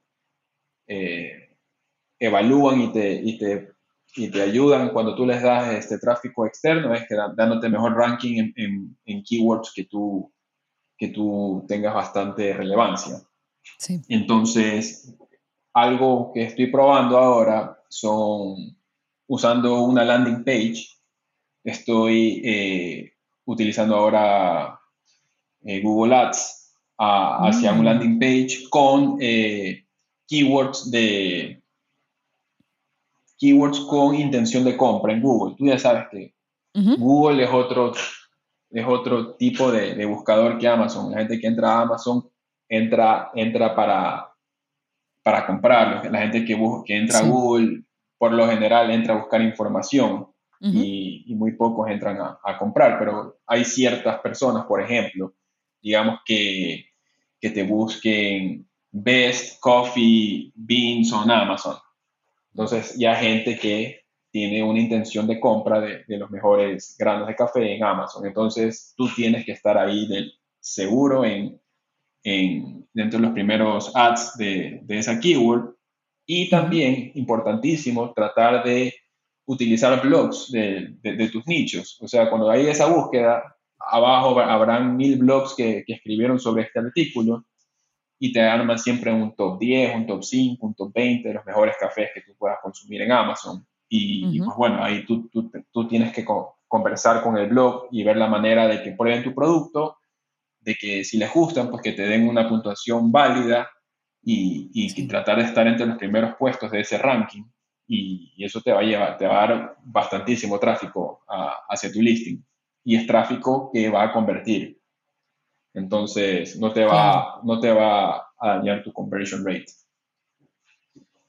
evalúan 2.18 2.82
y 2.82 2.94
te, 2.94 3.14
y 3.14 3.38
te 3.38 3.75
y 4.16 4.30
te 4.30 4.42
ayudan 4.42 4.90
cuando 4.90 5.16
tú 5.16 5.26
les 5.26 5.42
das 5.42 5.74
este 5.74 5.98
tráfico 5.98 6.46
externo 6.46 6.94
es 6.94 7.08
que 7.08 7.16
dándote 7.36 7.70
mejor 7.70 7.96
ranking 7.96 8.52
en, 8.56 8.98
en, 9.06 9.24
keywords 9.24 9.74
que 9.76 9.86
tú, 9.86 10.32
que 10.98 11.10
tú 11.10 11.66
tengas 11.68 11.94
bastante 11.94 12.54
relevancia. 12.54 13.22
Sí. 13.78 14.02
Entonces, 14.08 15.14
algo 15.74 16.32
que 16.34 16.44
estoy 16.44 16.68
probando 16.68 17.18
ahora 17.18 17.78
son 17.90 18.78
usando 19.28 19.84
una 19.84 20.06
landing 20.06 20.44
page. 20.44 20.88
Estoy 21.64 22.42
eh, 22.46 23.14
utilizando 23.46 23.96
ahora 23.96 24.80
eh, 25.66 25.82
Google 25.82 26.16
Ads 26.16 26.74
hacia 26.98 27.74
un 27.74 27.82
mm. 27.82 27.84
landing 27.84 28.20
page 28.20 28.70
con 28.70 29.18
eh, 29.20 29.86
keywords 30.28 30.90
de 30.90 31.62
keywords 33.38 33.80
con 33.82 34.16
intención 34.16 34.64
de 34.64 34.78
compra 34.78 35.14
en 35.14 35.22
Google. 35.22 35.56
Tú 35.58 35.66
ya 35.66 35.78
sabes 35.78 36.06
que 36.12 36.34
Google 36.74 37.44
es 37.44 37.50
otro, 37.52 37.94
es 38.70 38.86
otro 38.86 39.36
tipo 39.36 39.72
de, 39.72 40.06
buscador 40.06 40.58
que 40.58 40.68
Amazon. 40.68 41.12
La 41.12 41.20
gente 41.20 41.40
que 41.40 41.48
entra 41.48 41.74
a 41.74 41.82
Amazon 41.82 42.28
entra, 42.68 43.32
entra 43.34 43.76
para, 43.76 44.30
para 45.24 45.46
comprar. 45.46 46.12
La 46.12 46.20
gente 46.20 46.44
que, 46.44 46.58
que 46.86 46.98
entra 46.98 47.20
a 47.20 47.24
Google, 47.24 47.84
por 48.18 48.34
lo 48.34 48.48
general, 48.48 48.92
entra 48.92 49.14
a 49.14 49.20
buscar 49.20 49.42
información 49.42 50.28
y, 50.60 51.34
muy 51.36 51.54
pocos 51.54 51.90
entran 51.90 52.18
a, 52.20 52.58
comprar. 52.58 53.00
Pero 53.00 53.40
hay 53.46 53.64
ciertas 53.64 54.20
personas, 54.20 54.66
por 54.66 54.82
ejemplo, 54.82 55.34
digamos 55.82 56.20
que, 56.26 56.86
que 57.40 57.52
te 57.52 57.64
busquen 57.64 58.68
Best 58.92 59.60
Coffee 59.60 60.52
Beans 60.56 61.12
on 61.14 61.30
Amazon 61.30 61.76
entonces 62.56 62.96
ya 62.98 63.16
gente 63.16 63.60
que 63.60 64.06
tiene 64.32 64.64
una 64.64 64.80
intención 64.80 65.28
de 65.28 65.42
compra 65.42 65.82
de, 65.82 66.06
los 66.08 66.32
mejores 66.32 66.96
granos 66.98 67.28
de 67.28 67.36
café 67.36 67.76
en 67.76 67.84
Amazon. 67.84 68.26
Entonces 68.26 68.94
tú 68.96 69.10
tienes 69.14 69.46
que 69.46 69.52
estar 69.52 69.78
ahí 69.78 70.08
del 70.08 70.32
seguro 70.62 71.26
en, 71.26 71.60
dentro 72.24 73.20
de 73.20 73.26
los 73.26 73.34
primeros 73.34 73.94
ads 73.94 74.38
de, 74.38 74.82
esa 74.88 75.20
keyword. 75.20 75.76
Y 76.26 76.50
también, 76.50 77.12
importantísimo, 77.16 78.14
tratar 78.14 78.64
de 78.64 78.94
utilizar 79.46 80.02
blogs 80.02 80.50
de, 80.50 81.30
tus 81.34 81.46
nichos. 81.48 81.98
O 82.02 82.08
sea, 82.08 82.30
cuando 82.30 82.50
hay 82.50 82.68
esa 82.68 82.86
búsqueda, 82.86 83.44
abajo 83.80 84.40
habrán 84.40 84.96
mil 84.96 85.18
blogs 85.18 85.56
que, 85.56 85.84
que 85.86 85.94
escribieron 85.96 86.40
sobre 86.40 86.64
este 86.64 86.80
artículo 86.80 87.46
y 88.20 88.32
te 88.32 88.42
arman 88.42 88.80
siempre 88.80 89.12
un 89.12 89.36
top 89.36 89.60
10, 89.60 89.96
un 89.96 90.08
top 90.08 90.24
5, 90.24 90.66
un 90.66 90.74
top 90.74 90.94
20 90.94 91.28
de 91.28 91.34
los 91.34 91.46
mejores 91.46 91.76
cafés 91.80 92.10
que 92.14 92.22
tú 92.22 92.34
puedas 92.38 92.58
consumir 92.62 93.02
en 93.02 93.12
Amazon. 93.12 93.66
Y, 93.88 94.40
pues 94.40 94.58
bueno, 94.58 94.84
ahí 94.84 95.06
tú, 95.06 95.30
tú, 95.30 95.52
tú 95.72 95.88
tienes 95.88 96.12
que 96.12 96.26
conversar 96.68 97.22
con 97.22 97.38
el 97.38 97.48
blog 97.48 97.88
y 97.92 98.04
ver 98.04 98.18
la 98.18 98.28
manera 98.28 98.68
de 98.68 98.82
que 98.82 98.92
prueben 98.92 99.24
tu 99.24 99.34
producto, 99.34 99.98
de 100.60 100.76
que 100.76 101.04
si 101.04 101.18
les 101.18 101.32
gustan, 101.32 101.70
pues 101.70 101.82
que 101.84 101.92
te 101.92 102.02
den 102.02 102.28
una 102.28 102.50
puntuación 102.50 103.12
válida 103.12 103.70
y, 104.24 104.72
y, 104.74 105.08
tratar 105.08 105.38
de 105.38 105.44
estar 105.44 105.68
entre 105.68 105.86
los 105.86 105.98
primeros 105.98 106.36
puestos 106.36 106.72
de 106.72 106.82
ese 106.82 106.98
ranking. 106.98 107.44
Y, 107.88 108.34
eso 108.44 108.60
te 108.62 108.72
va 108.72 108.80
a 108.80 108.84
llevar, 108.84 109.18
te 109.18 109.28
va 109.28 109.44
a 109.44 109.48
dar 109.48 109.78
bastantísimo 109.84 110.60
tráfico 110.60 111.24
hacia 111.70 111.92
tu 111.92 112.02
listing. 112.02 112.44
Y 112.84 112.96
es 112.96 113.06
tráfico 113.06 113.70
que 113.72 113.90
va 113.90 114.04
a 114.04 114.12
convertir. 114.12 114.80
Entonces, 115.76 116.58
no 116.58 116.72
te 116.72 116.86
va, 116.86 117.42
no 117.44 117.60
te 117.60 117.70
va 117.72 118.16
a 118.40 118.58
dañar 118.58 118.82
tu 118.82 118.94
conversion 118.94 119.46
rate. 119.46 119.66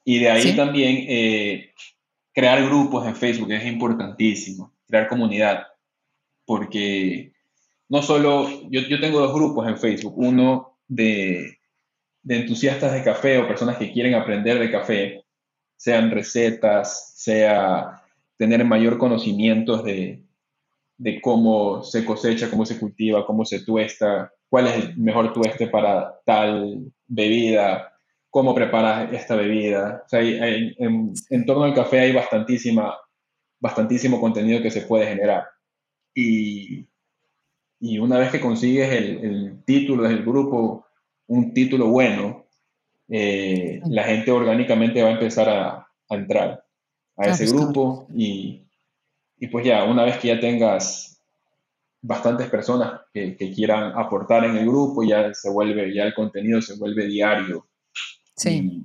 Y 0.05 0.21
de 0.21 0.31
ahí 0.31 0.55
también 0.55 1.05
eh, 1.09 1.73
crear 2.33 2.65
grupos 2.65 3.07
en 3.07 3.17
Facebook 3.17 3.51
es 3.51 3.67
importantísimo, 3.67 4.73
crear 4.87 5.09
comunidad, 5.09 5.67
porque 6.45 7.33
no 7.89 8.03
solo, 8.03 8.49
yo, 8.71 8.83
yo 8.83 9.01
tengo 9.01 9.19
dos 9.19 9.35
grupos 9.35 9.67
en 9.67 9.79
Facebook, 9.79 10.15
uno 10.17 10.79
de, 10.87 11.59
de, 12.23 12.37
entusiastas 12.37 12.93
de 12.93 13.03
café 13.03 13.39
o 13.39 13.49
personas 13.49 13.79
que 13.79 13.93
quieren 13.93 14.15
aprender 14.15 14.61
de 14.61 14.71
café, 14.71 15.25
sean 15.77 16.13
recetas, 16.13 17.15
sea 17.17 18.01
tener 18.37 18.65
mayor 18.65 18.97
conocimientos 18.97 19.83
de, 19.83 20.23
de 20.99 21.21
cómo 21.21 21.83
se 21.83 22.05
cosecha, 22.05 22.51
cómo 22.51 22.65
se 22.65 22.79
cultiva, 22.79 23.27
cómo 23.27 23.45
se 23.45 23.65
tuesta, 23.65 24.33
cuál 24.49 24.67
es 24.69 24.75
el 24.77 24.97
mejor 24.97 25.33
tueste 25.33 25.69
para 25.69 26.19
tal 26.25 26.93
bebida, 27.07 27.93
cómo 28.31 28.55
preparas 28.55 29.13
esta 29.13 29.37
bebida. 29.37 30.03
O 30.07 30.09
sea, 30.09 30.21
en, 30.21 31.47
torno 31.47 31.65
al 31.65 31.75
café 31.75 32.01
hay 32.01 32.13
bastantísima, 32.13 32.97
bastantísimo 33.61 34.21
contenido 34.21 34.63
que 34.63 34.71
se 34.71 34.83
puede 34.83 35.07
generar. 35.07 35.45
Y, 36.15 36.87
y 37.81 37.99
una 37.99 38.19
vez 38.19 38.31
que 38.31 38.41
consigues 38.41 38.91
el, 38.91 39.25
el, 39.25 39.65
título 39.65 40.05
del 40.05 40.25
grupo, 40.25 40.87
un 41.27 41.53
título 41.53 41.89
bueno, 41.89 42.47
eh, 43.09 43.81
la 43.87 44.05
gente 44.05 44.31
orgánicamente 44.31 45.03
va 45.03 45.11
a 45.11 45.13
empezar 45.13 45.49
a, 45.49 45.87
a 46.09 46.15
entrar 46.15 46.65
a 47.17 47.29
ese 47.29 47.47
grupo 47.47 48.07
y, 48.15 48.66
y 49.39 49.49
pues 49.49 49.67
ya, 49.67 49.85
una 49.85 50.05
vez 50.05 50.19
que 50.19 50.29
ya 50.29 50.41
tengas 50.41 51.23
bastantes 52.01 52.49
personas 52.49 53.01
que, 53.13 53.37
quieran 53.37 53.93
aportar 53.97 54.45
en 54.45 54.57
el 54.57 54.67
grupo, 54.67 55.03
ya 55.03 55.33
se 55.35 55.51
vuelve, 55.51 55.93
ya 55.95 56.05
el 56.05 56.15
contenido 56.15 56.63
se 56.63 56.77
vuelve 56.77 57.07
diario. 57.07 57.67
Sí. 58.37 58.85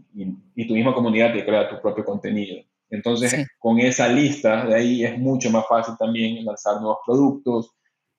Y, 0.56 0.68
tu 0.68 0.74
misma 0.74 0.94
comunidad 0.94 1.34
te 1.34 1.46
crea 1.46 1.70
tu 1.70 1.82
propio 1.82 2.06
contenido. 2.06 2.64
Entonces, 2.90 3.48
con 3.58 3.80
esa 3.80 4.08
lista 4.08 4.66
de 4.66 4.76
ahí 4.76 5.06
es 5.06 5.18
mucho 5.18 5.50
más 5.50 5.66
fácil 5.68 5.96
también 5.98 6.44
lanzar 6.44 6.82
nuevos 6.82 7.00
productos 7.06 7.72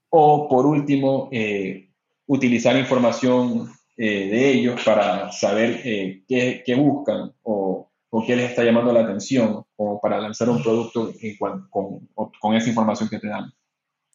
o, 0.09 0.49
por 0.49 0.67
último, 0.67 1.29
eh, 1.33 1.91
utilizar 2.27 2.77
información 2.77 3.71
eh, 3.97 4.29
de 4.29 4.51
ellos 4.51 4.81
para 4.85 5.31
saber 5.33 5.81
eh, 5.85 6.23
qué, 6.27 6.63
qué, 6.65 6.75
buscan 6.75 7.33
o, 7.43 7.91
o, 8.11 8.27
qué 8.27 8.37
les 8.37 8.51
está 8.51 8.65
llamando 8.65 8.93
la 8.93 9.01
atención 9.01 9.65
o 9.77 10.01
para 10.01 10.19
lanzar 10.19 10.49
un 10.49 10.63
producto 10.63 11.13
con, 11.71 12.09
con 12.43 12.57
esa 12.57 12.69
información 12.69 13.09
que 13.09 13.21
te 13.21 13.29
dan. 13.29 13.55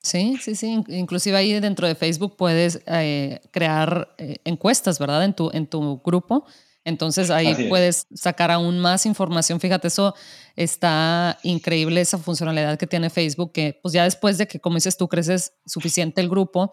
Sí, 0.03 0.37
sí, 0.41 0.53
sí. 0.53 0.83
Inclusive 0.89 1.37
ahí 1.37 1.59
dentro 1.61 1.87
de 1.87 1.95
Facebook 1.95 2.35
puedes 2.35 2.81
eh, 2.85 3.39
crear 3.51 4.13
eh, 4.17 4.35
encuestas, 4.43 4.99
¿verdad? 4.99 5.23
En 5.23 5.33
tu, 5.33 5.49
en 5.53 5.65
tu 5.65 6.01
grupo. 6.03 6.45
Entonces 6.83 7.29
ahí 7.29 7.67
puedes 7.69 8.05
sacar 8.13 8.51
aún 8.51 8.79
más 8.79 9.05
información. 9.05 9.59
Fíjate, 9.59 9.87
eso 9.87 10.13
está 10.55 11.37
increíble, 11.43 12.01
esa 12.01 12.17
funcionalidad 12.17 12.77
que 12.77 12.87
tiene 12.87 13.09
Facebook, 13.09 13.53
que 13.53 13.79
pues 13.81 13.93
ya 13.93 14.03
después 14.03 14.37
de 14.37 14.47
que, 14.47 14.59
como 14.59 14.75
dices 14.75 14.97
tú, 14.97 15.07
creces 15.07 15.53
suficiente 15.65 16.21
el 16.21 16.29
grupo, 16.29 16.71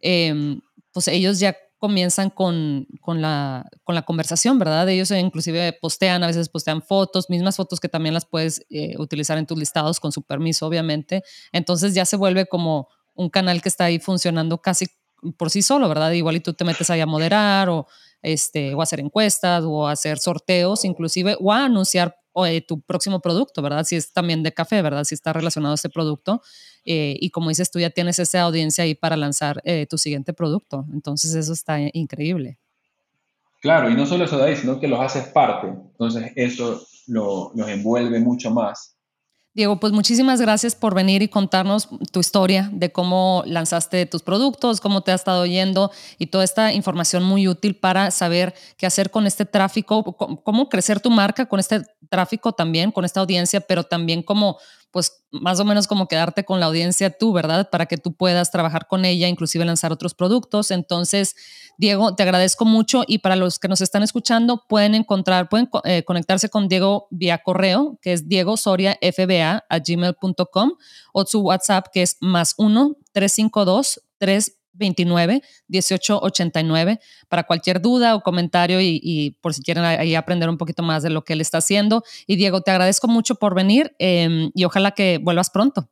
em, 0.00 0.60
pues 0.92 1.08
ellos 1.08 1.38
ya 1.38 1.56
comienzan 1.78 2.30
con, 2.30 2.86
con, 3.00 3.20
la, 3.20 3.68
con 3.84 3.94
la 3.94 4.02
conversación, 4.02 4.58
¿verdad? 4.58 4.88
Ellos 4.88 5.10
inclusive 5.10 5.72
postean, 5.80 6.22
a 6.22 6.26
veces 6.26 6.48
postean 6.48 6.82
fotos, 6.82 7.28
mismas 7.28 7.56
fotos 7.56 7.80
que 7.80 7.88
también 7.88 8.14
las 8.14 8.24
puedes 8.24 8.64
eh, 8.70 8.94
utilizar 8.98 9.36
en 9.38 9.46
tus 9.46 9.58
listados 9.58 10.00
con 10.00 10.12
su 10.12 10.22
permiso, 10.22 10.66
obviamente. 10.66 11.22
Entonces 11.52 11.94
ya 11.94 12.04
se 12.04 12.16
vuelve 12.16 12.46
como 12.46 12.88
un 13.14 13.30
canal 13.30 13.60
que 13.62 13.68
está 13.68 13.84
ahí 13.84 13.98
funcionando 13.98 14.58
casi 14.58 14.86
por 15.36 15.50
sí 15.50 15.62
solo, 15.62 15.88
¿verdad? 15.88 16.12
Igual 16.12 16.36
y 16.36 16.40
tú 16.40 16.54
te 16.54 16.64
metes 16.64 16.90
ahí 16.90 17.00
a 17.00 17.06
moderar 17.06 17.68
o, 17.68 17.86
este, 18.22 18.74
o 18.74 18.82
hacer 18.82 19.00
encuestas 19.00 19.64
o 19.66 19.88
hacer 19.88 20.18
sorteos 20.18 20.84
inclusive 20.84 21.36
o 21.40 21.52
a 21.52 21.64
anunciar 21.64 22.16
eh, 22.46 22.60
tu 22.60 22.82
próximo 22.82 23.20
producto, 23.20 23.62
¿verdad? 23.62 23.84
Si 23.84 23.96
es 23.96 24.12
también 24.12 24.42
de 24.42 24.52
café, 24.52 24.82
¿verdad? 24.82 25.04
Si 25.04 25.14
está 25.14 25.32
relacionado 25.32 25.72
a 25.72 25.76
este 25.76 25.88
producto. 25.88 26.42
Eh, 26.86 27.16
y 27.20 27.30
como 27.30 27.50
dices 27.50 27.70
tú, 27.70 27.78
ya 27.78 27.90
tienes 27.90 28.18
esa 28.18 28.42
audiencia 28.42 28.84
ahí 28.84 28.94
para 28.94 29.16
lanzar 29.16 29.60
eh, 29.64 29.86
tu 29.86 29.98
siguiente 29.98 30.32
producto. 30.32 30.86
Entonces 30.92 31.34
eso 31.34 31.52
está 31.52 31.78
increíble. 31.92 32.58
Claro, 33.60 33.90
y 33.90 33.94
no 33.94 34.06
solo 34.06 34.24
eso 34.24 34.38
de 34.38 34.44
ahí, 34.44 34.56
sino 34.56 34.78
que 34.78 34.88
los 34.88 35.00
haces 35.00 35.26
parte. 35.26 35.66
Entonces 35.66 36.32
eso 36.36 36.86
lo, 37.08 37.50
los 37.54 37.68
envuelve 37.68 38.20
mucho 38.20 38.50
más. 38.50 38.96
Diego, 39.56 39.80
pues 39.80 39.94
muchísimas 39.94 40.38
gracias 40.38 40.74
por 40.74 40.94
venir 40.94 41.22
y 41.22 41.28
contarnos 41.28 41.88
tu 42.12 42.20
historia 42.20 42.68
de 42.74 42.92
cómo 42.92 43.42
lanzaste 43.46 44.04
tus 44.04 44.20
productos, 44.20 44.82
cómo 44.82 45.00
te 45.00 45.12
ha 45.12 45.14
estado 45.14 45.46
yendo 45.46 45.90
y 46.18 46.26
toda 46.26 46.44
esta 46.44 46.74
información 46.74 47.22
muy 47.22 47.48
útil 47.48 47.74
para 47.74 48.10
saber 48.10 48.54
qué 48.76 48.84
hacer 48.84 49.10
con 49.10 49.26
este 49.26 49.46
tráfico, 49.46 50.04
cómo 50.44 50.68
crecer 50.68 51.00
tu 51.00 51.10
marca 51.10 51.46
con 51.46 51.58
este 51.58 51.80
tráfico 52.10 52.52
también, 52.52 52.92
con 52.92 53.06
esta 53.06 53.20
audiencia, 53.20 53.62
pero 53.62 53.82
también 53.82 54.22
cómo 54.22 54.58
pues 54.90 55.24
más 55.30 55.60
o 55.60 55.64
menos 55.64 55.86
como 55.86 56.08
quedarte 56.08 56.44
con 56.44 56.60
la 56.60 56.66
audiencia 56.66 57.10
tú, 57.10 57.32
¿verdad? 57.32 57.68
Para 57.70 57.86
que 57.86 57.96
tú 57.96 58.14
puedas 58.14 58.50
trabajar 58.50 58.86
con 58.86 59.04
ella, 59.04 59.28
inclusive 59.28 59.64
lanzar 59.64 59.92
otros 59.92 60.14
productos. 60.14 60.70
Entonces, 60.70 61.34
Diego, 61.78 62.14
te 62.14 62.22
agradezco 62.22 62.64
mucho 62.64 63.04
y 63.06 63.18
para 63.18 63.36
los 63.36 63.58
que 63.58 63.68
nos 63.68 63.80
están 63.80 64.02
escuchando, 64.02 64.64
pueden 64.68 64.94
encontrar, 64.94 65.48
pueden 65.48 65.68
eh, 65.84 66.02
conectarse 66.04 66.48
con 66.48 66.68
Diego 66.68 67.08
vía 67.10 67.38
correo, 67.38 67.98
que 68.00 68.12
es 68.12 68.28
Diego 68.28 68.56
Soria 68.56 68.98
FBA 69.02 69.64
a 69.68 69.78
gmail.com 69.78 70.72
o 71.12 71.26
su 71.26 71.40
WhatsApp, 71.40 71.88
que 71.92 72.02
es 72.02 72.16
más 72.20 72.54
1 72.56 72.96
352 73.12 74.02
3 74.18 74.56
29 74.76 75.42
1889 75.68 77.00
para 77.28 77.44
cualquier 77.44 77.80
duda 77.80 78.14
o 78.14 78.22
comentario 78.22 78.80
y, 78.80 79.36
por 79.40 79.54
si 79.54 79.62
quieren 79.62 79.84
ahí 79.84 80.14
aprender 80.14 80.48
un 80.48 80.58
poquito 80.58 80.82
más 80.82 81.02
de 81.02 81.10
lo 81.10 81.22
que 81.22 81.32
él 81.32 81.40
está 81.40 81.58
haciendo. 81.58 82.02
Y 82.26 82.36
Diego, 82.36 82.60
te 82.60 82.70
agradezco 82.70 83.08
mucho 83.08 83.36
por 83.36 83.54
venir 83.54 83.94
em, 83.98 84.50
y 84.54 84.64
ojalá 84.64 84.92
que 84.92 85.18
vuelvas 85.22 85.50
pronto. 85.50 85.88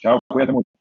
Chao, 0.00 0.18
cuídate 0.28 0.52
mucho. 0.52 0.79